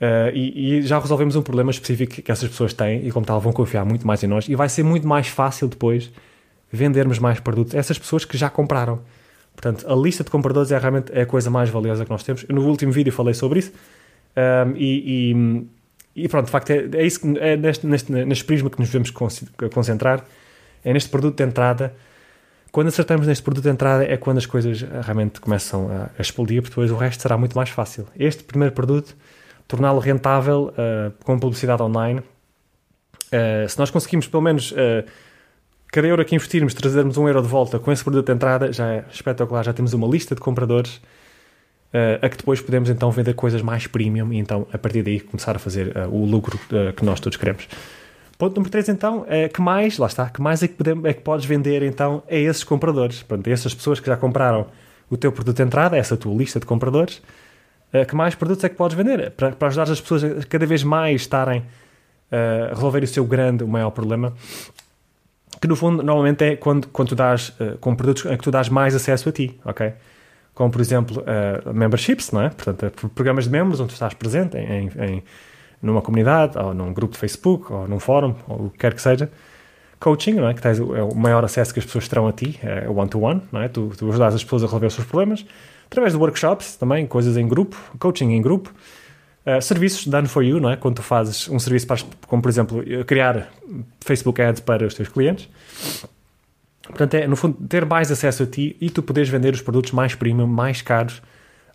uh, 0.00 0.34
e, 0.34 0.78
e, 0.78 0.82
já 0.82 0.98
resolvemos 0.98 1.36
um 1.36 1.42
problema 1.42 1.70
específico 1.70 2.22
que 2.22 2.32
essas 2.32 2.48
pessoas 2.48 2.72
têm 2.72 3.06
e, 3.06 3.12
como 3.12 3.24
tal, 3.24 3.40
vão 3.40 3.52
confiar 3.52 3.84
muito 3.84 4.06
mais 4.06 4.22
em 4.22 4.26
nós 4.26 4.48
e 4.48 4.54
vai 4.54 4.68
ser 4.68 4.82
muito 4.82 5.06
mais 5.06 5.28
fácil 5.28 5.68
depois 5.68 6.10
vendermos 6.72 7.18
mais 7.18 7.40
produtos 7.40 7.74
a 7.74 7.78
essas 7.78 7.98
pessoas 7.98 8.24
que 8.24 8.36
já 8.36 8.48
compraram. 8.48 9.00
Portanto, 9.54 9.90
a 9.90 9.94
lista 9.94 10.24
de 10.24 10.30
compradores 10.30 10.70
é 10.72 10.78
realmente 10.78 11.12
é 11.12 11.22
a 11.22 11.26
coisa 11.26 11.50
mais 11.50 11.68
valiosa 11.68 12.04
que 12.04 12.10
nós 12.10 12.22
temos. 12.22 12.44
No 12.48 12.66
último 12.66 12.92
vídeo 12.92 13.12
falei 13.12 13.34
sobre 13.34 13.58
isso 13.58 13.72
um, 14.36 14.76
e, 14.76 15.32
e, 16.14 16.24
e, 16.24 16.28
pronto, 16.28 16.46
de 16.46 16.52
facto, 16.52 16.70
é, 16.70 16.88
é 16.94 17.04
isso 17.04 17.20
que, 17.20 17.38
é 17.38 17.56
neste, 17.56 17.86
neste, 17.86 18.12
neste 18.12 18.44
prisma 18.44 18.70
que 18.70 18.78
nos 18.78 18.88
devemos 18.88 19.10
concentrar, 19.72 20.24
é 20.84 20.92
neste 20.92 21.10
produto 21.10 21.36
de 21.36 21.42
entrada 21.42 21.92
quando 22.72 22.88
acertamos 22.88 23.26
neste 23.26 23.42
produto 23.42 23.64
de 23.64 23.70
entrada 23.70 24.04
é 24.04 24.16
quando 24.16 24.38
as 24.38 24.46
coisas 24.46 24.80
realmente 24.80 25.40
começam 25.40 25.88
a, 25.90 26.20
explodir, 26.20 26.62
porque 26.62 26.70
depois 26.70 26.90
o 26.90 26.96
resto 26.96 27.20
será 27.22 27.36
muito 27.36 27.56
mais 27.56 27.70
fácil. 27.70 28.06
Este 28.16 28.44
primeiro 28.44 28.74
produto, 28.74 29.16
torná-lo 29.66 29.98
rentável 29.98 30.72
uh, 30.72 31.12
com 31.24 31.38
publicidade 31.38 31.82
online, 31.82 32.20
uh, 32.20 33.68
se 33.68 33.78
nós 33.78 33.90
conseguimos 33.90 34.28
pelo 34.28 34.42
menos 34.42 34.70
uh, 34.72 35.04
cada 35.88 36.06
euro 36.06 36.24
que 36.24 36.34
investirmos 36.34 36.72
trazermos 36.72 37.16
um 37.16 37.26
euro 37.26 37.42
de 37.42 37.48
volta 37.48 37.78
com 37.78 37.90
esse 37.90 38.04
produto 38.04 38.26
de 38.26 38.32
entrada, 38.32 38.72
já 38.72 38.86
é 38.86 39.04
espetacular, 39.12 39.64
já 39.64 39.72
temos 39.72 39.92
uma 39.92 40.06
lista 40.06 40.34
de 40.34 40.40
compradores 40.40 41.00
a 42.22 42.28
que 42.28 42.36
depois 42.36 42.60
podemos 42.60 42.88
então 42.88 43.10
vender 43.10 43.34
coisas 43.34 43.62
mais 43.62 43.88
premium 43.88 44.32
e 44.32 44.38
então 44.38 44.64
a 44.72 44.78
partir 44.78 45.02
daí 45.02 45.18
começar 45.18 45.56
a 45.56 45.58
fazer 45.58 45.92
o 46.08 46.24
lucro 46.24 46.56
que 46.96 47.04
nós 47.04 47.18
todos 47.18 47.36
queremos. 47.36 47.66
Ponto 48.40 48.56
número 48.56 48.70
3, 48.70 48.88
então, 48.88 49.26
é 49.28 49.50
que 49.50 49.60
mais, 49.60 49.98
lá 49.98 50.06
está, 50.06 50.30
que 50.30 50.40
mais 50.40 50.62
é 50.62 50.68
que, 50.68 50.72
podemos, 50.72 51.04
é 51.04 51.12
que 51.12 51.20
podes 51.20 51.44
vender 51.44 51.82
então 51.82 52.22
a 52.26 52.34
esses 52.34 52.64
compradores. 52.64 53.22
Pronto, 53.22 53.46
a 53.46 53.52
essas 53.52 53.74
pessoas 53.74 54.00
que 54.00 54.06
já 54.06 54.16
compraram 54.16 54.66
o 55.10 55.16
teu 55.18 55.30
produto 55.30 55.58
de 55.58 55.62
entrada, 55.62 55.94
essa 55.94 56.16
tua 56.16 56.34
lista 56.34 56.58
de 56.58 56.64
compradores, 56.64 57.20
é, 57.92 58.02
que 58.02 58.16
mais 58.16 58.34
produtos 58.34 58.64
é 58.64 58.70
que 58.70 58.76
podes 58.76 58.96
vender? 58.96 59.30
Para, 59.32 59.52
para 59.52 59.68
ajudar 59.68 59.92
as 59.92 60.00
pessoas 60.00 60.24
a 60.24 60.42
cada 60.48 60.64
vez 60.64 60.82
mais 60.82 61.20
estarem 61.20 61.66
a 62.32 62.74
resolver 62.74 63.02
o 63.02 63.06
seu 63.06 63.26
grande, 63.26 63.62
o 63.62 63.68
maior 63.68 63.90
problema. 63.90 64.32
Que 65.60 65.68
no 65.68 65.76
fundo, 65.76 66.02
normalmente 66.02 66.42
é 66.42 66.56
quando, 66.56 66.88
quando 66.88 67.08
tu 67.10 67.14
dás, 67.14 67.50
uh, 67.60 67.76
com 67.78 67.94
produtos 67.94 68.24
em 68.24 68.38
que 68.38 68.42
tu 68.42 68.50
dás 68.50 68.70
mais 68.70 68.94
acesso 68.94 69.28
a 69.28 69.32
ti, 69.32 69.60
ok? 69.66 69.92
Como, 70.54 70.70
por 70.72 70.80
exemplo, 70.80 71.22
uh, 71.22 71.74
memberships, 71.74 72.32
não 72.32 72.40
é? 72.40 72.48
Portanto, 72.48 73.10
programas 73.14 73.44
de 73.44 73.50
membros 73.50 73.80
onde 73.80 73.90
tu 73.90 73.92
estás 73.92 74.14
presente 74.14 74.56
em, 74.56 74.88
em 74.98 75.22
numa 75.82 76.02
comunidade, 76.02 76.58
ou 76.58 76.74
num 76.74 76.92
grupo 76.92 77.14
de 77.14 77.18
Facebook, 77.18 77.72
ou 77.72 77.88
num 77.88 77.98
fórum, 77.98 78.34
ou 78.48 78.66
o 78.66 78.70
que 78.70 78.78
quer 78.78 78.94
que 78.94 79.02
seja. 79.02 79.30
Coaching, 79.98 80.32
não 80.32 80.48
é? 80.48 80.54
que 80.54 80.62
tens 80.62 80.78
é 80.78 81.02
o 81.02 81.14
maior 81.14 81.44
acesso 81.44 81.72
que 81.74 81.78
as 81.78 81.84
pessoas 81.84 82.08
terão 82.08 82.26
a 82.26 82.32
ti, 82.32 82.58
é 82.62 82.88
o 82.88 82.94
one-to-one, 82.94 83.42
não 83.52 83.60
é? 83.60 83.68
tu, 83.68 83.90
tu 83.96 84.08
ajudas 84.08 84.34
as 84.34 84.42
pessoas 84.42 84.62
a 84.62 84.66
resolver 84.66 84.86
os 84.86 84.94
seus 84.94 85.06
problemas, 85.06 85.44
através 85.86 86.14
de 86.14 86.18
workshops 86.18 86.76
também, 86.76 87.06
coisas 87.06 87.36
em 87.36 87.46
grupo, 87.46 87.76
coaching 87.98 88.32
em 88.32 88.40
grupo, 88.40 88.72
uh, 89.46 89.60
serviços 89.60 90.06
done 90.06 90.26
for 90.26 90.42
you, 90.42 90.58
não 90.58 90.70
é? 90.70 90.76
quando 90.76 90.96
tu 90.96 91.02
fazes 91.02 91.48
um 91.48 91.58
serviço, 91.58 91.86
para, 91.86 91.98
como 92.26 92.40
por 92.40 92.48
exemplo, 92.48 92.82
criar 93.06 93.48
Facebook 94.00 94.40
Ads 94.40 94.60
para 94.60 94.86
os 94.86 94.94
teus 94.94 95.08
clientes. 95.08 95.48
Portanto, 96.82 97.14
é 97.14 97.26
no 97.26 97.36
fundo 97.36 97.56
ter 97.68 97.84
mais 97.84 98.10
acesso 98.10 98.42
a 98.42 98.46
ti 98.46 98.76
e 98.80 98.90
tu 98.90 99.02
poderes 99.02 99.28
vender 99.28 99.52
os 99.52 99.60
produtos 99.60 99.92
mais 99.92 100.14
premium, 100.14 100.46
mais 100.46 100.82
caros 100.82 101.22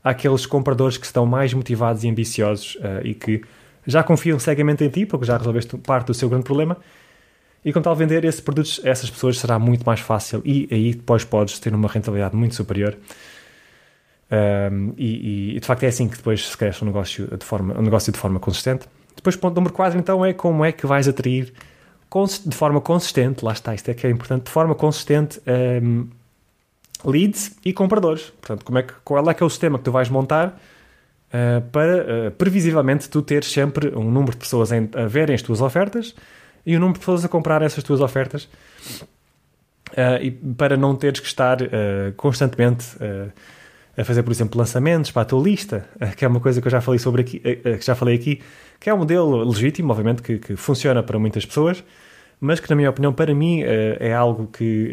àqueles 0.04 0.46
compradores 0.46 0.98
que 0.98 1.06
estão 1.06 1.26
mais 1.26 1.54
motivados 1.54 2.04
e 2.04 2.10
ambiciosos 2.10 2.76
uh, 2.76 3.06
e 3.06 3.14
que 3.14 3.42
já 3.86 4.04
confiam 4.04 4.40
cegamente 4.40 4.84
em 4.84 4.90
ti, 4.90 5.06
porque 5.06 5.26
já 5.26 5.38
resolveste 5.38 5.78
parte 5.78 6.08
do 6.08 6.14
seu 6.14 6.30
grande 6.30 6.46
problema, 6.46 6.78
e 7.64 7.74
com 7.74 7.82
tal 7.82 7.96
vender 7.96 8.24
esses 8.26 8.42
produtos 8.42 8.80
a 8.84 8.90
essas 8.90 9.10
pessoas 9.10 9.40
será 9.40 9.58
muito 9.58 9.84
mais 9.84 10.00
fácil 10.00 10.42
e 10.46 10.68
aí 10.72 10.94
depois 10.94 11.26
podes 11.26 11.58
ter 11.58 11.74
uma 11.74 11.88
rentabilidade 11.88 12.36
muito 12.36 12.54
superior. 12.54 12.96
Um, 14.32 14.94
e, 14.98 15.56
e, 15.56 15.60
de 15.60 15.66
facto 15.66 15.84
é 15.84 15.88
assim 15.88 16.08
que 16.08 16.18
depois 16.18 16.48
se 16.48 16.58
cresce 16.58 16.84
um 16.84 16.88
negócio 16.88 17.28
de 17.38 17.46
forma, 17.46 17.78
um 17.78 17.82
negócio 17.82 18.12
de 18.12 18.20
forma 18.20 18.40
consistente. 18.40 18.88
Depois, 19.16 19.36
ponto 19.36 19.56
número 19.56 19.74
4, 19.74 19.98
então, 19.98 20.26
é 20.26 20.34
como 20.34 20.64
é 20.64 20.72
que 20.72 20.86
vais 20.86 21.08
atrair 21.08 21.54
de 22.46 22.56
forma 22.56 22.80
consistente, 22.80 23.44
lá 23.44 23.52
está, 23.52 23.76
isto 23.76 23.90
é 23.90 23.94
que 23.94 24.08
é 24.08 24.10
importante, 24.10 24.46
de 24.46 24.52
forma 24.52 24.74
consistente 24.74 25.42
um, 25.84 26.08
leads 27.04 27.58
e 27.66 27.74
compradores. 27.74 28.32
Portanto, 28.40 28.64
como 28.64 28.78
é 28.78 28.84
que, 28.84 28.94
qual 29.04 29.30
é 29.30 29.34
que 29.34 29.44
é 29.44 29.46
o 29.46 29.50
sistema 29.50 29.78
que 29.78 29.84
tu 29.84 29.92
vais 29.92 30.08
montar 30.08 30.58
uh, 31.36 31.62
para, 31.70 32.28
uh, 32.28 32.32
previsivelmente, 32.32 33.10
tu 33.10 33.22
teres 33.22 33.52
sempre 33.52 33.96
um 33.96 34.10
número 34.10 34.32
de 34.32 34.38
pessoas 34.38 34.72
em, 34.72 34.90
a 34.96 35.06
verem 35.06 35.36
as 35.36 35.42
tuas 35.42 35.62
ofertas 35.62 36.16
e 36.66 36.76
um 36.76 36.80
número 36.80 36.94
de 36.94 37.00
pessoas 37.00 37.26
a 37.26 37.28
comprar 37.28 37.62
essas 37.62 37.84
tuas 37.84 38.00
ofertas 38.00 38.46
uh, 39.92 40.22
e 40.22 40.32
para 40.32 40.78
não 40.78 40.96
teres 40.96 41.20
que 41.20 41.28
estar 41.28 41.58
constantemente 42.16 42.86
a 43.98 44.04
fazer, 44.04 44.24
por 44.24 44.32
exemplo, 44.32 44.60
lançamentos 44.60 45.12
para 45.12 45.22
a 45.22 45.26
tua 45.26 45.42
lista, 45.42 45.88
que 46.18 46.26
é 46.26 46.28
uma 46.28 46.40
coisa 46.40 46.60
que 46.60 46.68
eu 46.68 46.72
já 46.72 46.82
falei 46.82 47.00
sobre 47.00 47.22
aqui, 47.22 47.40
que 47.40 47.86
já 47.86 47.96
falei 47.96 48.16
aqui, 48.16 48.42
que 48.80 48.90
é 48.90 48.94
um 48.94 48.98
modelo 48.98 49.44
legítimo, 49.44 49.92
obviamente, 49.92 50.22
que, 50.22 50.38
que 50.38 50.56
funciona 50.56 51.02
para 51.02 51.18
muitas 51.18 51.46
pessoas, 51.46 51.82
mas 52.42 52.60
que, 52.60 52.70
na 52.70 52.76
minha 52.76 52.90
opinião, 52.90 53.14
para 53.14 53.34
mim 53.34 53.62
é 53.64 54.14
algo 54.14 54.48
que 54.48 54.92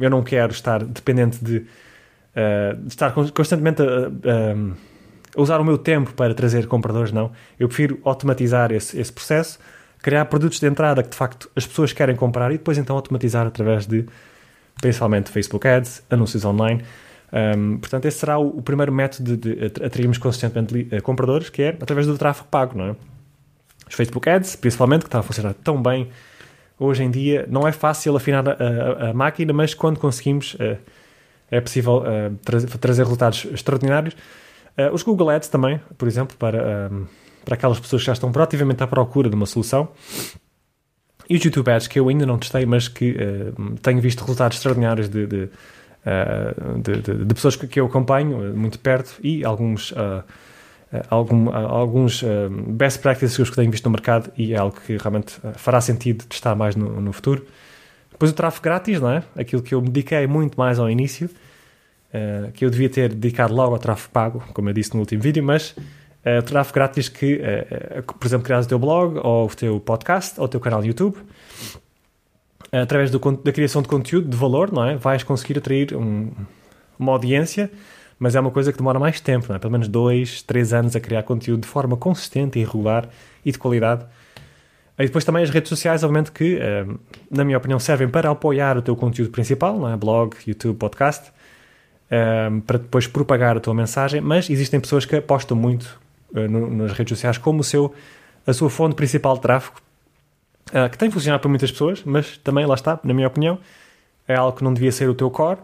eu 0.00 0.08
não 0.08 0.22
quero 0.22 0.52
estar 0.52 0.82
dependente 0.82 1.44
de, 1.44 1.60
de 1.60 2.88
estar 2.88 3.12
constantemente 3.12 3.82
a, 3.82 4.54
usar 5.38 5.60
o 5.60 5.64
meu 5.64 5.78
tempo 5.78 6.12
para 6.12 6.34
trazer 6.34 6.66
compradores, 6.66 7.12
não. 7.12 7.30
Eu 7.58 7.68
prefiro 7.68 7.98
automatizar 8.04 8.72
esse, 8.72 8.98
esse 8.98 9.12
processo, 9.12 9.58
criar 10.02 10.24
produtos 10.26 10.60
de 10.60 10.66
entrada 10.66 11.02
que 11.02 11.10
de 11.10 11.16
facto 11.16 11.50
as 11.54 11.66
pessoas 11.66 11.92
querem 11.92 12.16
comprar 12.16 12.50
e 12.50 12.58
depois 12.58 12.78
então 12.78 12.96
automatizar 12.96 13.46
através 13.46 13.86
de 13.86 14.04
principalmente 14.80 15.30
Facebook 15.30 15.66
Ads, 15.66 16.02
anúncios 16.10 16.44
online. 16.44 16.82
Um, 17.32 17.78
portanto, 17.78 18.06
esse 18.06 18.18
será 18.18 18.38
o, 18.38 18.58
o, 18.58 18.62
primeiro 18.62 18.92
método 18.92 19.36
de, 19.36 19.68
de 19.68 19.84
atrairmos 19.84 20.18
consistentemente 20.18 20.88
uh, 20.94 21.02
compradores, 21.02 21.50
que 21.50 21.62
é 21.62 21.68
através 21.68 22.06
do 22.06 22.16
tráfego 22.16 22.48
pago, 22.48 22.78
não 22.78 22.86
é? 22.86 22.96
Os 23.86 23.94
Facebook 23.94 24.28
Ads, 24.28 24.56
principalmente, 24.56 25.02
que 25.02 25.08
está 25.08 25.18
a 25.18 25.22
funcionar 25.22 25.54
tão 25.54 25.82
bem 25.82 26.08
hoje 26.78 27.02
em 27.02 27.10
dia, 27.10 27.46
não 27.50 27.66
é 27.66 27.72
fácil 27.72 28.16
afinar 28.16 28.48
a, 28.48 28.52
a, 28.52 29.10
a 29.10 29.14
máquina, 29.14 29.52
mas 29.52 29.74
quando 29.74 29.98
conseguimos, 29.98 30.54
uh, 30.54 30.78
é 31.50 31.60
possível 31.60 31.98
uh, 31.98 32.34
tra 32.44 32.60
trazer 32.78 33.02
resultados 33.02 33.46
extraordinários. 33.52 34.14
Os 34.92 35.02
Google 35.02 35.30
Ads 35.30 35.48
também, 35.48 35.80
por 35.96 36.06
exemplo, 36.06 36.36
para, 36.36 36.90
um, 36.92 37.06
para 37.44 37.54
aquelas 37.54 37.80
pessoas 37.80 38.02
que 38.02 38.06
já 38.06 38.12
estão 38.12 38.30
proativamente 38.30 38.82
à 38.82 38.86
procura 38.86 39.28
de 39.28 39.34
uma 39.34 39.46
solução. 39.46 39.88
E 41.28 41.36
os 41.36 41.44
YouTube 41.44 41.70
Ads, 41.70 41.88
que 41.88 41.98
eu 41.98 42.08
ainda 42.08 42.24
não 42.24 42.38
testei, 42.38 42.64
mas 42.64 42.88
que 42.88 43.16
tenho 43.82 44.00
visto 44.00 44.20
resultados 44.20 44.56
extraordinários 44.56 45.08
de, 45.08 45.26
de 45.26 45.50
uh, 46.08 46.78
de, 46.80 47.24
de, 47.24 47.34
pessoas 47.34 47.56
que, 47.56 47.80
eu 47.80 47.86
acompanho 47.86 48.54
muito 48.54 48.78
perto 48.78 49.18
e 49.22 49.44
alguns, 49.44 49.92
uh, 49.92 50.24
algum, 51.10 51.50
alguns 51.50 52.24
best 52.68 53.00
practices 53.00 53.50
que 53.50 53.56
tenho 53.56 53.70
visto 53.70 53.84
no 53.84 53.90
mercado 53.90 54.30
e 54.36 54.54
é 54.54 54.56
algo 54.56 54.78
que 54.80 54.96
realmente 54.96 55.38
fará 55.56 55.80
sentido 55.80 56.24
testar 56.26 56.54
mais 56.54 56.74
no, 56.76 57.00
no 57.00 57.12
futuro. 57.12 57.46
Depois 58.10 58.30
o 58.30 58.34
tráfego 58.34 58.64
grátis, 58.64 59.00
não 59.00 59.10
é? 59.10 59.22
Aquilo 59.36 59.62
que 59.62 59.74
eu 59.74 59.80
me 59.80 59.88
dediquei 59.88 60.26
muito 60.26 60.58
mais 60.58 60.78
ao 60.78 60.90
início, 60.90 61.30
uh, 62.12 62.52
que 62.52 62.64
eu 62.64 62.70
devia 62.70 62.88
ter 62.88 63.12
dedicado 63.12 63.54
logo 63.54 63.72
ao 63.72 63.78
tráfego 63.78 64.10
pago, 64.12 64.44
como 64.52 64.68
eu 64.68 64.72
disse 64.72 64.94
no 64.94 65.00
último 65.00 65.22
vídeo, 65.22 65.42
mas 65.42 65.70
uh, 65.70 66.42
tráfego 66.44 66.74
grátis 66.74 67.08
que, 67.08 67.40
uh, 67.40 68.02
por 68.02 68.26
exemplo, 68.26 68.44
criares 68.44 68.66
o 68.66 68.68
teu 68.68 68.78
blog, 68.78 69.18
ou 69.22 69.46
o 69.46 69.54
teu 69.54 69.80
podcast, 69.80 70.38
ou 70.38 70.46
o 70.46 70.48
teu 70.48 70.60
canal 70.60 70.80
no 70.80 70.86
YouTube, 70.86 71.16
através 72.72 73.10
do, 73.10 73.18
da 73.18 73.52
criação 73.52 73.82
de 73.82 73.88
conteúdo 73.88 74.28
de 74.28 74.36
valor, 74.36 74.72
não 74.72 74.84
é? 74.84 74.96
Vais 74.96 75.22
conseguir 75.22 75.58
atrair 75.58 75.96
um, 75.96 76.30
uma 76.98 77.12
audiência, 77.12 77.70
mas 78.18 78.34
é 78.34 78.40
uma 78.40 78.50
coisa 78.50 78.72
que 78.72 78.78
demora 78.78 78.98
mais 78.98 79.20
tempo, 79.20 79.46
não 79.48 79.56
é? 79.56 79.58
Pelo 79.58 79.72
menos 79.72 79.88
dois, 79.88 80.42
três 80.42 80.72
anos 80.72 80.94
a 80.96 81.00
criar 81.00 81.22
conteúdo 81.22 81.62
de 81.62 81.68
forma 81.68 81.96
consistente 81.96 82.58
e 82.58 82.64
regular 82.64 83.08
e 83.44 83.52
de 83.52 83.58
qualidade. 83.58 84.04
E 84.98 85.04
depois 85.04 85.24
também 85.24 85.44
as 85.44 85.50
redes 85.50 85.68
sociais, 85.68 86.02
obviamente, 86.02 86.32
que, 86.32 86.58
na 87.30 87.44
minha 87.44 87.56
opinião, 87.56 87.78
servem 87.78 88.08
para 88.08 88.28
apoiar 88.28 88.76
o 88.76 88.82
teu 88.82 88.96
conteúdo 88.96 89.30
principal, 89.30 89.78
não 89.78 89.88
é? 89.88 89.96
blog, 89.96 90.34
YouTube, 90.44 90.76
podcast, 90.76 91.30
eh, 92.10 92.50
para 92.66 92.78
depois 92.78 93.06
propagar 93.06 93.56
a 93.56 93.60
tua 93.60 93.74
mensagem, 93.74 94.20
mas 94.20 94.48
existem 94.48 94.80
pessoas 94.80 95.04
que 95.04 95.16
apostam 95.16 95.56
muito 95.56 95.98
eh, 96.34 96.48
nas 96.48 96.92
redes 96.92 97.10
sociais 97.16 97.38
como 97.38 97.60
o 97.60 97.64
seu, 97.64 97.94
a 98.46 98.52
sua 98.52 98.70
fonte 98.70 98.94
principal 98.94 99.34
de 99.34 99.42
tráfego 99.42 99.76
uh, 100.68 100.88
que 100.90 100.98
tem 100.98 101.10
funcionado 101.10 101.40
para 101.40 101.48
muitas 101.48 101.70
pessoas, 101.70 102.02
mas 102.04 102.38
também, 102.38 102.66
lá 102.66 102.74
está, 102.74 102.98
na 103.02 103.14
minha 103.14 103.26
opinião, 103.26 103.58
é 104.26 104.34
algo 104.34 104.56
que 104.56 104.64
não 104.64 104.72
devia 104.72 104.92
ser 104.92 105.08
o 105.08 105.14
teu 105.14 105.30
core, 105.30 105.58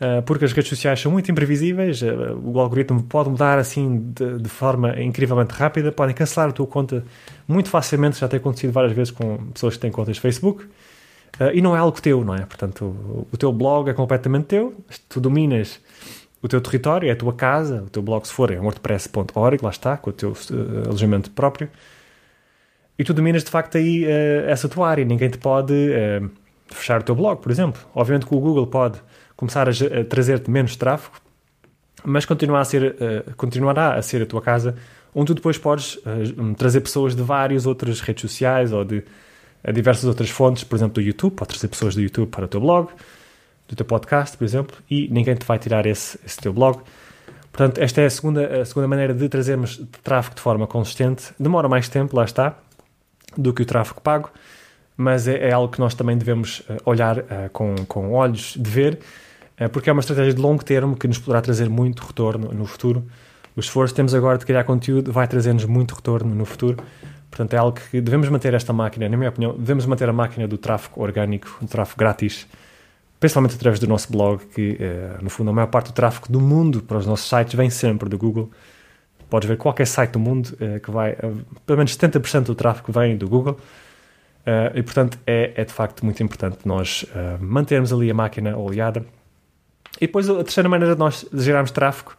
uh, 0.00 0.22
porque 0.22 0.44
as 0.44 0.52
redes 0.52 0.68
sociais 0.68 1.00
são 1.00 1.10
muito 1.10 1.30
imprevisíveis, 1.30 2.02
uh, 2.02 2.38
o 2.42 2.60
algoritmo 2.60 3.02
pode 3.02 3.30
mudar 3.30 3.58
assim 3.58 4.12
de, 4.14 4.38
de, 4.38 4.48
forma 4.48 5.00
incrivelmente 5.00 5.52
rápida, 5.54 5.90
podem 5.92 6.14
cancelar 6.14 6.50
a 6.50 6.52
tua 6.52 6.66
conta 6.66 7.04
muito 7.48 7.68
facilmente, 7.68 8.18
já 8.18 8.28
tem 8.28 8.38
acontecido 8.38 8.72
várias 8.72 8.92
vezes 8.92 9.10
com 9.10 9.38
pessoas 9.52 9.74
que 9.74 9.80
têm 9.80 9.90
contas 9.90 10.16
de 10.16 10.20
Facebook, 10.20 10.66
e 11.52 11.60
não 11.60 11.76
é 11.76 11.78
algo 11.78 12.00
teu, 12.00 12.24
não 12.24 12.34
é? 12.34 12.46
Portanto, 12.46 12.84
o, 12.84 13.28
o 13.32 13.36
teu 13.36 13.52
blog 13.52 13.90
é 13.90 13.92
completamente 13.92 14.46
teu, 14.46 14.74
tu 15.08 15.20
dominas 15.20 15.80
o 16.42 16.48
teu 16.48 16.60
território, 16.60 17.08
é 17.08 17.12
a 17.12 17.16
tua 17.16 17.32
casa, 17.32 17.82
o 17.82 17.90
teu 17.90 18.02
blog 18.02 18.26
se 18.26 18.32
for 18.32 18.50
é 18.50 18.58
wordpress.org, 18.58 19.62
lá 19.62 19.70
está, 19.70 19.96
com 19.96 20.10
o 20.10 20.12
teu 20.12 20.30
uh, 20.30 20.88
alojamento 20.88 21.30
próprio, 21.30 21.68
e 22.98 23.04
tu 23.04 23.12
dominas 23.12 23.44
de 23.44 23.50
facto 23.50 23.76
aí 23.76 24.04
uh, 24.04 24.48
essa 24.48 24.68
tua 24.68 24.88
área. 24.88 25.04
Ninguém 25.04 25.28
te 25.28 25.38
pode 25.38 25.72
uh, 25.74 26.30
fechar 26.68 27.00
o 27.00 27.02
teu 27.02 27.14
blog, 27.14 27.42
por 27.42 27.50
exemplo. 27.50 27.80
Obviamente 27.94 28.26
que 28.26 28.34
o 28.34 28.40
Google 28.40 28.66
pode 28.66 29.00
começar 29.36 29.68
a, 29.68 29.70
a 29.70 30.04
trazer-te 30.04 30.50
menos 30.50 30.76
tráfego, 30.76 31.16
mas 32.04 32.24
continuar 32.24 32.60
a 32.60 32.64
ser, 32.64 32.94
uh, 32.94 33.34
continuará 33.36 33.94
a 33.94 34.02
ser 34.02 34.22
a 34.22 34.26
tua 34.26 34.40
casa, 34.40 34.76
onde 35.14 35.26
tu 35.26 35.34
depois 35.34 35.56
podes 35.56 35.98
trazer 36.58 36.82
pessoas 36.82 37.16
de 37.16 37.22
várias 37.22 37.64
outras 37.64 38.00
redes 38.00 38.20
sociais 38.20 38.70
ou 38.70 38.84
de 38.84 39.02
diversas 39.72 40.04
outras 40.04 40.30
fontes, 40.30 40.64
por 40.64 40.76
exemplo, 40.76 40.94
do 40.94 41.00
YouTube. 41.00 41.34
Pode 41.34 41.50
trazer 41.50 41.68
pessoas 41.68 41.94
do 41.94 42.00
YouTube 42.00 42.28
para 42.28 42.44
o 42.44 42.48
teu 42.48 42.60
blog, 42.60 42.88
do 43.68 43.74
teu 43.74 43.84
podcast, 43.86 44.36
por 44.36 44.44
exemplo, 44.44 44.76
e 44.90 45.08
ninguém 45.08 45.34
te 45.34 45.44
vai 45.44 45.58
tirar 45.58 45.86
esse, 45.86 46.18
esse 46.24 46.38
teu 46.38 46.52
blog. 46.52 46.80
Portanto, 47.52 47.78
esta 47.78 48.02
é 48.02 48.06
a 48.06 48.10
segunda, 48.10 48.60
a 48.60 48.64
segunda 48.66 48.86
maneira 48.86 49.14
de 49.14 49.28
trazermos 49.28 49.82
tráfego 50.02 50.34
de 50.34 50.42
forma 50.42 50.66
consistente. 50.66 51.32
Demora 51.40 51.68
mais 51.68 51.88
tempo, 51.88 52.14
lá 52.14 52.24
está 52.24 52.54
do 53.36 53.52
que 53.52 53.62
o 53.62 53.64
tráfego 53.64 54.00
pago, 54.00 54.30
mas 54.96 55.26
é, 55.26 55.48
é 55.48 55.52
algo 55.52 55.72
que 55.72 55.80
nós 55.80 55.94
também 55.94 56.16
devemos 56.16 56.60
uh, 56.60 56.76
olhar 56.84 57.18
uh, 57.18 57.24
com, 57.52 57.74
com 57.86 58.12
olhos 58.12 58.54
de 58.56 58.70
ver, 58.70 58.98
uh, 59.60 59.68
porque 59.70 59.88
é 59.88 59.92
uma 59.92 60.00
estratégia 60.00 60.34
de 60.34 60.40
longo 60.40 60.64
termo 60.64 60.96
que 60.96 61.08
nos 61.08 61.18
poderá 61.18 61.40
trazer 61.40 61.68
muito 61.68 62.04
retorno 62.04 62.52
no 62.52 62.66
futuro. 62.66 63.06
O 63.56 63.60
esforço 63.60 63.94
que 63.94 63.96
temos 63.96 64.14
agora 64.14 64.36
de 64.36 64.44
criar 64.44 64.64
conteúdo 64.64 65.10
vai 65.10 65.26
trazer-nos 65.26 65.64
muito 65.64 65.94
retorno 65.94 66.34
no 66.34 66.44
futuro. 66.44 66.76
Portanto, 67.36 67.52
é 67.52 67.58
algo 67.58 67.78
que 67.78 68.00
devemos 68.00 68.30
manter 68.30 68.54
esta 68.54 68.72
máquina, 68.72 69.06
na 69.10 69.14
minha 69.14 69.28
opinião, 69.28 69.54
devemos 69.58 69.84
manter 69.84 70.08
a 70.08 70.12
máquina 70.12 70.48
do 70.48 70.56
tráfego 70.56 71.02
orgânico, 71.02 71.58
do 71.60 71.68
tráfego 71.68 71.98
grátis, 71.98 72.46
principalmente 73.20 73.56
através 73.56 73.78
do 73.78 73.86
nosso 73.86 74.10
blog, 74.10 74.42
que 74.54 74.78
no 75.20 75.28
fundo 75.28 75.50
a 75.50 75.52
maior 75.52 75.66
parte 75.66 75.88
do 75.88 75.92
tráfego 75.92 76.32
do 76.32 76.40
mundo 76.40 76.80
para 76.80 76.96
os 76.96 77.06
nossos 77.06 77.28
sites 77.28 77.52
vem 77.52 77.68
sempre 77.68 78.08
do 78.08 78.16
Google. 78.16 78.50
Podes 79.28 79.46
ver 79.46 79.58
qualquer 79.58 79.86
site 79.86 80.12
do 80.12 80.18
mundo 80.18 80.46
uh, 80.46 80.80
que 80.80 80.90
vai, 80.90 81.12
uh, 81.12 81.44
pelo 81.66 81.76
menos 81.76 81.94
70% 81.94 82.44
do 82.44 82.54
tráfego 82.54 82.90
vem 82.90 83.18
do 83.18 83.28
Google. 83.28 83.58
E 84.76 84.82
portanto 84.84 85.18
é, 85.26 85.52
é, 85.56 85.64
de 85.64 85.72
facto 85.72 86.04
muito 86.04 86.22
importante 86.22 86.58
nós 86.64 87.04
mantermos 87.40 87.92
ali 87.92 88.08
a 88.08 88.14
máquina 88.14 88.56
oleada. 88.56 89.04
E 90.00 90.06
depois 90.06 90.30
a 90.30 90.36
terceira 90.36 90.68
maneira 90.68 90.94
de 90.94 91.00
nós 91.00 91.26
gerarmos 91.34 91.72
tráfego, 91.72 92.12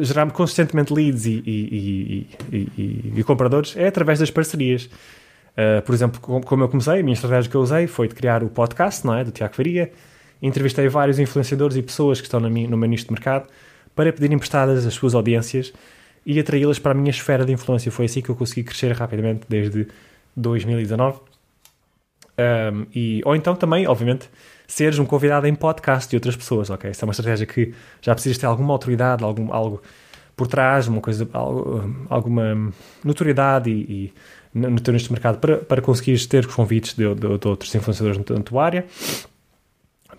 gerarmos 0.00 0.34
consistentemente 0.34 0.92
leads 0.92 1.26
e, 1.26 1.42
e, 1.44 2.26
e, 2.52 3.12
e, 3.16 3.24
compradores, 3.24 3.76
é 3.76 3.88
através 3.88 4.18
das 4.18 4.30
parcerias. 4.30 4.88
por 5.84 5.94
exemplo, 5.94 6.20
como 6.20 6.62
eu 6.62 6.68
comecei, 6.68 7.00
a 7.00 7.02
minha 7.02 7.14
estratégia 7.14 7.50
que 7.50 7.56
eu 7.56 7.60
usei 7.60 7.86
foi 7.86 8.08
de 8.08 8.14
criar 8.14 8.42
o 8.44 8.48
podcast 8.48 9.04
não 9.04 9.14
é, 9.14 9.24
do 9.24 9.30
Tiago 9.30 9.54
Faria. 9.54 9.90
Entrevistei 10.40 10.88
vários 10.88 11.18
influenciadores 11.18 11.76
e 11.76 11.82
pessoas 11.82 12.20
que 12.20 12.26
estão 12.26 12.40
no 12.40 12.50
meu 12.50 12.88
nicho 12.88 13.04
de 13.04 13.12
mercado 13.12 13.48
para 13.94 14.12
pedir 14.12 14.32
emprestadas 14.32 14.86
as 14.86 14.94
suas 14.94 15.14
audiências 15.14 15.72
e 16.24 16.38
atraí-las 16.38 16.78
para 16.78 16.92
a 16.92 16.94
minha 16.94 17.10
esfera 17.10 17.44
de 17.44 17.52
influência. 17.52 17.90
Foi 17.90 18.06
assim 18.06 18.22
que 18.22 18.28
eu 18.28 18.36
consegui 18.36 18.64
crescer 18.64 18.92
rapidamente 18.92 19.42
desde 19.48 19.86
2019. 20.36 21.20
Um, 22.38 22.86
e, 22.94 23.20
ou 23.24 23.36
então 23.36 23.54
também, 23.54 23.86
obviamente, 23.86 24.28
seres 24.72 24.98
um 24.98 25.04
convidado 25.04 25.46
em 25.46 25.54
podcast 25.54 26.08
de 26.08 26.16
outras 26.16 26.34
pessoas, 26.34 26.70
ok? 26.70 26.90
Essa 26.90 27.04
é 27.04 27.06
uma 27.06 27.12
estratégia 27.12 27.46
que 27.46 27.74
já 28.00 28.14
precisas 28.14 28.38
ter 28.38 28.46
alguma 28.46 28.72
autoridade, 28.72 29.22
algum, 29.22 29.52
algo 29.52 29.82
por 30.34 30.46
trás, 30.46 30.88
uma 30.88 31.00
coisa, 31.00 31.28
algo, 31.34 32.06
alguma 32.08 32.72
notoriedade 33.04 33.70
e, 33.70 33.74
e 33.74 34.14
no 34.54 34.80
teu 34.80 34.94
neste 34.94 35.12
mercado 35.12 35.38
para, 35.38 35.58
para 35.58 35.82
conseguires 35.82 36.24
ter 36.24 36.46
convites 36.46 36.94
de, 36.94 37.14
de, 37.14 37.38
de 37.38 37.48
outros 37.48 37.74
influenciadores 37.74 38.18
na 38.18 38.42
tua 38.42 38.64
área. 38.64 38.86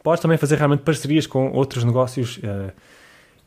Podes 0.04 0.22
também 0.22 0.38
fazer 0.38 0.58
realmente 0.58 0.82
parcerias 0.82 1.26
com 1.26 1.52
outros 1.52 1.84
negócios 1.84 2.38
uh, 2.38 2.72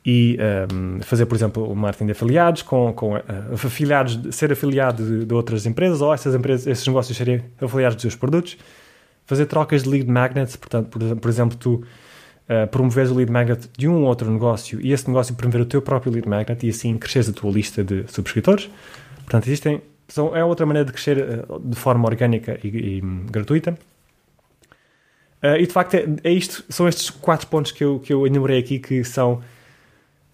e 0.04 0.36
um, 0.72 1.00
fazer, 1.02 1.26
por 1.26 1.36
exemplo, 1.36 1.70
o 1.70 1.76
marketing 1.76 2.06
de 2.06 2.12
afiliados, 2.12 2.62
com, 2.62 2.92
com 2.92 3.14
uh, 3.14 3.22
afiliados, 3.52 4.34
ser 4.34 4.50
afiliado 4.50 5.04
de, 5.04 5.24
de, 5.24 5.34
outras 5.34 5.66
empresas 5.66 6.00
ou 6.00 6.12
essas 6.12 6.34
empresas, 6.34 6.66
esses 6.66 6.84
negócios 6.84 7.16
serem 7.16 7.44
afiliados 7.60 7.94
dos 7.94 8.02
seus 8.02 8.16
produtos, 8.16 8.56
fazer 9.26 9.46
trocas 9.46 9.82
de 9.82 9.88
lead 9.88 10.08
magnets, 10.08 10.56
portanto, 10.56 10.88
por, 10.88 11.16
por 11.16 11.28
exemplo, 11.28 11.56
tu 11.56 11.74
uh, 11.74 12.66
promoveres 12.70 13.10
o 13.10 13.14
lead 13.14 13.30
magnet 13.30 13.68
de 13.76 13.88
um 13.88 14.02
ou 14.02 14.04
outro 14.04 14.30
negócio 14.30 14.80
e 14.80 14.92
esse 14.92 15.06
negócio 15.08 15.34
promover 15.34 15.60
o 15.60 15.66
teu 15.66 15.82
próprio 15.82 16.12
lead 16.12 16.28
magnet 16.28 16.64
e 16.64 16.70
assim 16.70 16.96
cresces 16.96 17.28
a 17.28 17.32
tua 17.32 17.50
lista 17.50 17.84
de 17.84 18.04
subscritores. 18.08 18.70
Portanto, 19.16 19.46
existem, 19.46 19.82
são, 20.08 20.34
é 20.34 20.44
outra 20.44 20.64
maneira 20.64 20.86
de 20.86 20.92
crescer 20.92 21.18
uh, 21.18 21.60
de 21.60 21.76
forma 21.76 22.06
orgânica 22.06 22.58
e, 22.62 22.68
e 22.68 23.02
um, 23.02 23.26
gratuita. 23.26 23.76
Uh, 25.42 25.56
e 25.58 25.66
de 25.66 25.72
facto, 25.72 25.94
é, 25.94 26.06
é, 26.24 26.32
isto, 26.32 26.64
são 26.68 26.88
estes 26.88 27.10
quatro 27.10 27.48
pontos 27.48 27.72
que 27.72 27.84
eu, 27.84 27.98
que 27.98 28.12
eu 28.12 28.26
enumerei 28.26 28.58
aqui 28.58 28.78
que 28.78 29.02
são 29.04 29.42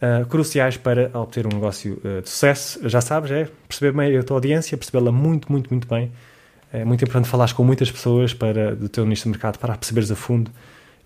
uh, 0.00 0.26
cruciais 0.26 0.76
para 0.76 1.10
obter 1.18 1.46
um 1.46 1.50
negócio 1.50 2.00
de 2.22 2.28
sucesso. 2.28 2.86
Já 2.88 3.00
sabes, 3.00 3.30
é 3.30 3.48
perceber 3.66 3.96
bem 3.96 4.16
a 4.16 4.22
tua 4.22 4.36
audiência, 4.36 4.76
percebê-la 4.76 5.10
muito, 5.10 5.50
muito, 5.50 5.70
muito 5.70 5.88
bem. 5.88 6.12
É 6.72 6.84
muito 6.84 7.04
importante 7.04 7.28
falares 7.28 7.52
com 7.52 7.62
muitas 7.62 7.90
pessoas 7.90 8.32
para, 8.32 8.74
do 8.74 8.88
teu 8.88 9.04
nicho 9.04 9.24
de 9.24 9.28
mercado 9.28 9.58
para 9.58 9.76
perceberes 9.76 10.10
a 10.10 10.16
fundo. 10.16 10.50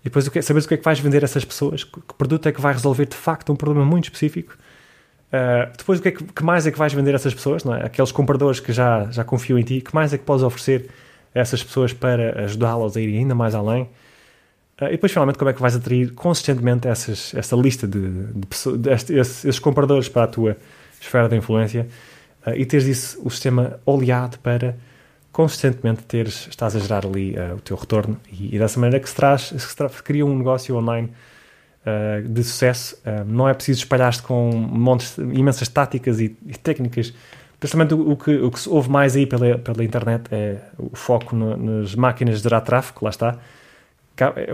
E 0.01 0.03
depois 0.05 0.29
que, 0.29 0.41
saberes 0.41 0.65
o 0.65 0.67
que 0.69 0.75
é 0.75 0.77
que 0.77 0.83
vais 0.83 0.99
vender 0.99 1.23
a 1.23 1.25
essas 1.25 1.43
pessoas, 1.43 1.83
que 1.83 1.99
produto 2.17 2.47
é 2.47 2.51
que 2.53 2.61
vai 2.61 2.71
resolver 2.71 3.05
de 3.05 3.15
facto 3.15 3.51
um 3.51 3.55
problema 3.55 3.85
muito 3.85 4.05
específico. 4.05 4.55
Uh, 5.27 5.69
depois 5.77 5.99
o 5.99 6.01
que, 6.01 6.07
é 6.07 6.11
que, 6.11 6.23
que, 6.23 6.43
mais 6.43 6.65
é 6.65 6.71
que 6.71 6.77
vais 6.77 6.93
vender 6.93 7.11
a 7.11 7.15
essas 7.15 7.33
pessoas, 7.33 7.65
não 7.65 7.75
é? 7.75 7.85
Aqueles 7.85 8.13
compradores 8.13 8.61
que 8.61 8.71
já, 8.71 9.11
já 9.11 9.25
confiam 9.25 9.59
em 9.59 9.63
ti, 9.63 9.81
que 9.81 9.93
mais 9.93 10.13
é 10.13 10.17
que 10.17 10.23
podes 10.23 10.43
oferecer 10.43 10.89
a 11.35 11.39
essas 11.39 11.61
pessoas 11.61 11.91
para 11.91 12.45
ajudá-las 12.45 12.95
a 12.95 13.01
ir 13.01 13.17
ainda 13.17 13.35
mais 13.35 13.53
além? 13.53 13.83
Uh, 14.79 14.85
e 14.85 14.91
depois, 14.91 15.11
finalmente, 15.11 15.37
como 15.37 15.49
é 15.49 15.53
que 15.53 15.59
vais 15.59 15.75
atrair 15.75 16.13
consistentemente 16.13 16.87
essas, 16.87 17.33
essa 17.33 17.57
lista 17.57 17.85
de, 17.85 18.27
de 18.27 18.47
pessoas, 18.47 18.79
de 18.79 18.89
estes, 18.89 19.15
esses 19.17 19.59
compradores 19.59 20.07
para 20.07 20.23
a 20.23 20.27
tua 20.27 20.55
esfera 21.01 21.27
de 21.27 21.35
influência 21.35 21.85
uh, 22.45 22.51
e 22.51 22.65
teres 22.65 22.85
isso, 22.85 23.21
o 23.25 23.29
sistema 23.29 23.77
oleado 23.85 24.39
para 24.39 24.77
consistentemente 25.37 26.03
teres, 26.03 26.47
estás 26.49 26.75
a 26.75 26.79
gerar 26.79 27.05
ali 27.05 27.35
uh, 27.37 27.55
o 27.55 27.61
teu 27.61 27.77
retorno 27.77 28.19
e, 28.31 28.55
e, 28.55 28.59
dessa 28.59 28.79
maneira 28.79 28.99
que 28.99 29.07
se 29.07 29.15
traz, 29.15 29.53
se 29.55 30.03
cria 30.03 30.25
um 30.25 30.35
negócio 30.35 30.75
online 30.75 31.11
de 32.29 32.43
sucesso. 32.43 32.97
não 33.25 33.47
é 33.47 33.53
preciso 33.53 33.79
espalhar-te 33.79 34.21
com 34.21 34.51
montes, 34.51 35.17
imensas 35.17 35.69
táticas 35.69 36.19
e, 36.19 36.35
e 36.45 36.57
técnicas 36.57 37.13
Principalmente 37.59 37.93
o, 37.93 38.11
o, 38.11 38.17
que, 38.17 38.35
o 38.35 38.51
que 38.51 38.59
se 38.59 38.69
ouve 38.69 38.89
mais 38.89 39.15
aí 39.15 39.25
pela, 39.25 39.57
pela 39.57 39.83
internet 39.83 40.25
é 40.31 40.59
o 40.77 40.95
foco 40.95 41.35
no, 41.35 41.57
nas 41.57 41.95
máquinas 41.95 42.37
de 42.37 42.43
gerar 42.43 42.61
tráfego, 42.61 42.99
lá 43.03 43.09
está. 43.09 43.37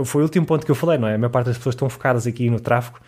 Foi 0.06 0.22
o 0.22 0.26
último 0.26 0.46
ponto 0.46 0.66
que 0.66 0.72
eu 0.72 0.76
falei, 0.76 0.98
não 0.98 1.08
é? 1.08 1.16
A 1.16 1.18
maior 1.18 1.30
parte 1.30 1.48
das 1.48 1.58
pessoas 1.58 1.76
estão 1.76 1.90
focadas 1.90 2.28
aqui 2.28 2.50
no 2.50 2.60
tráfego, 2.60 3.00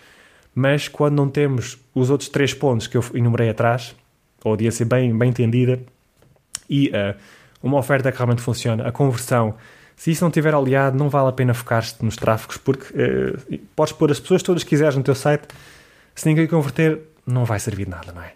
mas 0.53 0.87
quando 0.87 1.15
não 1.15 1.29
temos 1.29 1.77
os 1.93 2.09
outros 2.09 2.29
três 2.29 2.53
pontos 2.53 2.87
que 2.87 2.97
eu 2.97 3.03
enumerei 3.13 3.49
atrás, 3.49 3.95
ou 4.43 4.55
de 4.55 4.69
ser 4.71 4.85
bem, 4.85 5.17
bem 5.17 5.29
entendida, 5.29 5.79
e 6.69 6.89
uh, 6.89 7.15
uma 7.67 7.77
oferta 7.77 8.11
que 8.11 8.17
realmente 8.17 8.41
funciona, 8.41 8.87
a 8.87 8.91
conversão, 8.91 9.55
se 9.95 10.11
isso 10.11 10.23
não 10.23 10.29
estiver 10.29 10.53
aliado, 10.53 10.97
não 10.97 11.09
vale 11.09 11.29
a 11.29 11.31
pena 11.31 11.53
focar-te 11.53 12.03
nos 12.03 12.15
tráfegos, 12.15 12.57
porque 12.57 12.93
uh, 12.93 13.59
podes 13.75 13.93
pôr 13.93 14.11
as 14.11 14.19
pessoas 14.19 14.43
todas 14.43 14.63
que 14.63 14.69
quiseres 14.69 14.95
no 14.95 15.03
teu 15.03 15.15
site, 15.15 15.47
se 16.13 16.27
ninguém 16.27 16.47
converter, 16.47 17.01
não 17.25 17.45
vai 17.45 17.59
servir 17.59 17.85
de 17.85 17.91
nada, 17.91 18.11
não 18.13 18.21
é? 18.21 18.33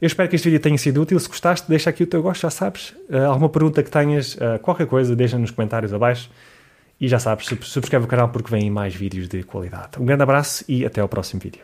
Eu 0.00 0.06
espero 0.06 0.28
que 0.28 0.36
este 0.36 0.48
vídeo 0.48 0.60
tenha 0.60 0.78
sido 0.78 1.02
útil. 1.02 1.20
Se 1.20 1.28
gostaste, 1.28 1.68
deixa 1.68 1.90
aqui 1.90 2.04
o 2.04 2.06
teu 2.06 2.22
gosto, 2.22 2.40
já 2.40 2.50
sabes. 2.50 2.94
Uh, 3.10 3.26
alguma 3.26 3.50
pergunta 3.50 3.82
que 3.82 3.90
tenhas, 3.90 4.34
uh, 4.36 4.58
qualquer 4.62 4.86
coisa, 4.86 5.14
deixa 5.14 5.38
nos 5.38 5.50
comentários 5.50 5.92
abaixo. 5.92 6.30
E 6.98 7.06
já 7.06 7.18
sabes, 7.18 7.46
subscreve 7.62 8.04
o 8.04 8.08
canal 8.08 8.28
porque 8.28 8.50
vem 8.50 8.70
mais 8.70 8.94
vídeos 8.94 9.28
de 9.28 9.42
qualidade. 9.42 9.98
Um 9.98 10.04
grande 10.04 10.22
abraço 10.22 10.64
e 10.68 10.84
até 10.84 11.00
ao 11.00 11.08
próximo 11.08 11.40
vídeo. 11.40 11.62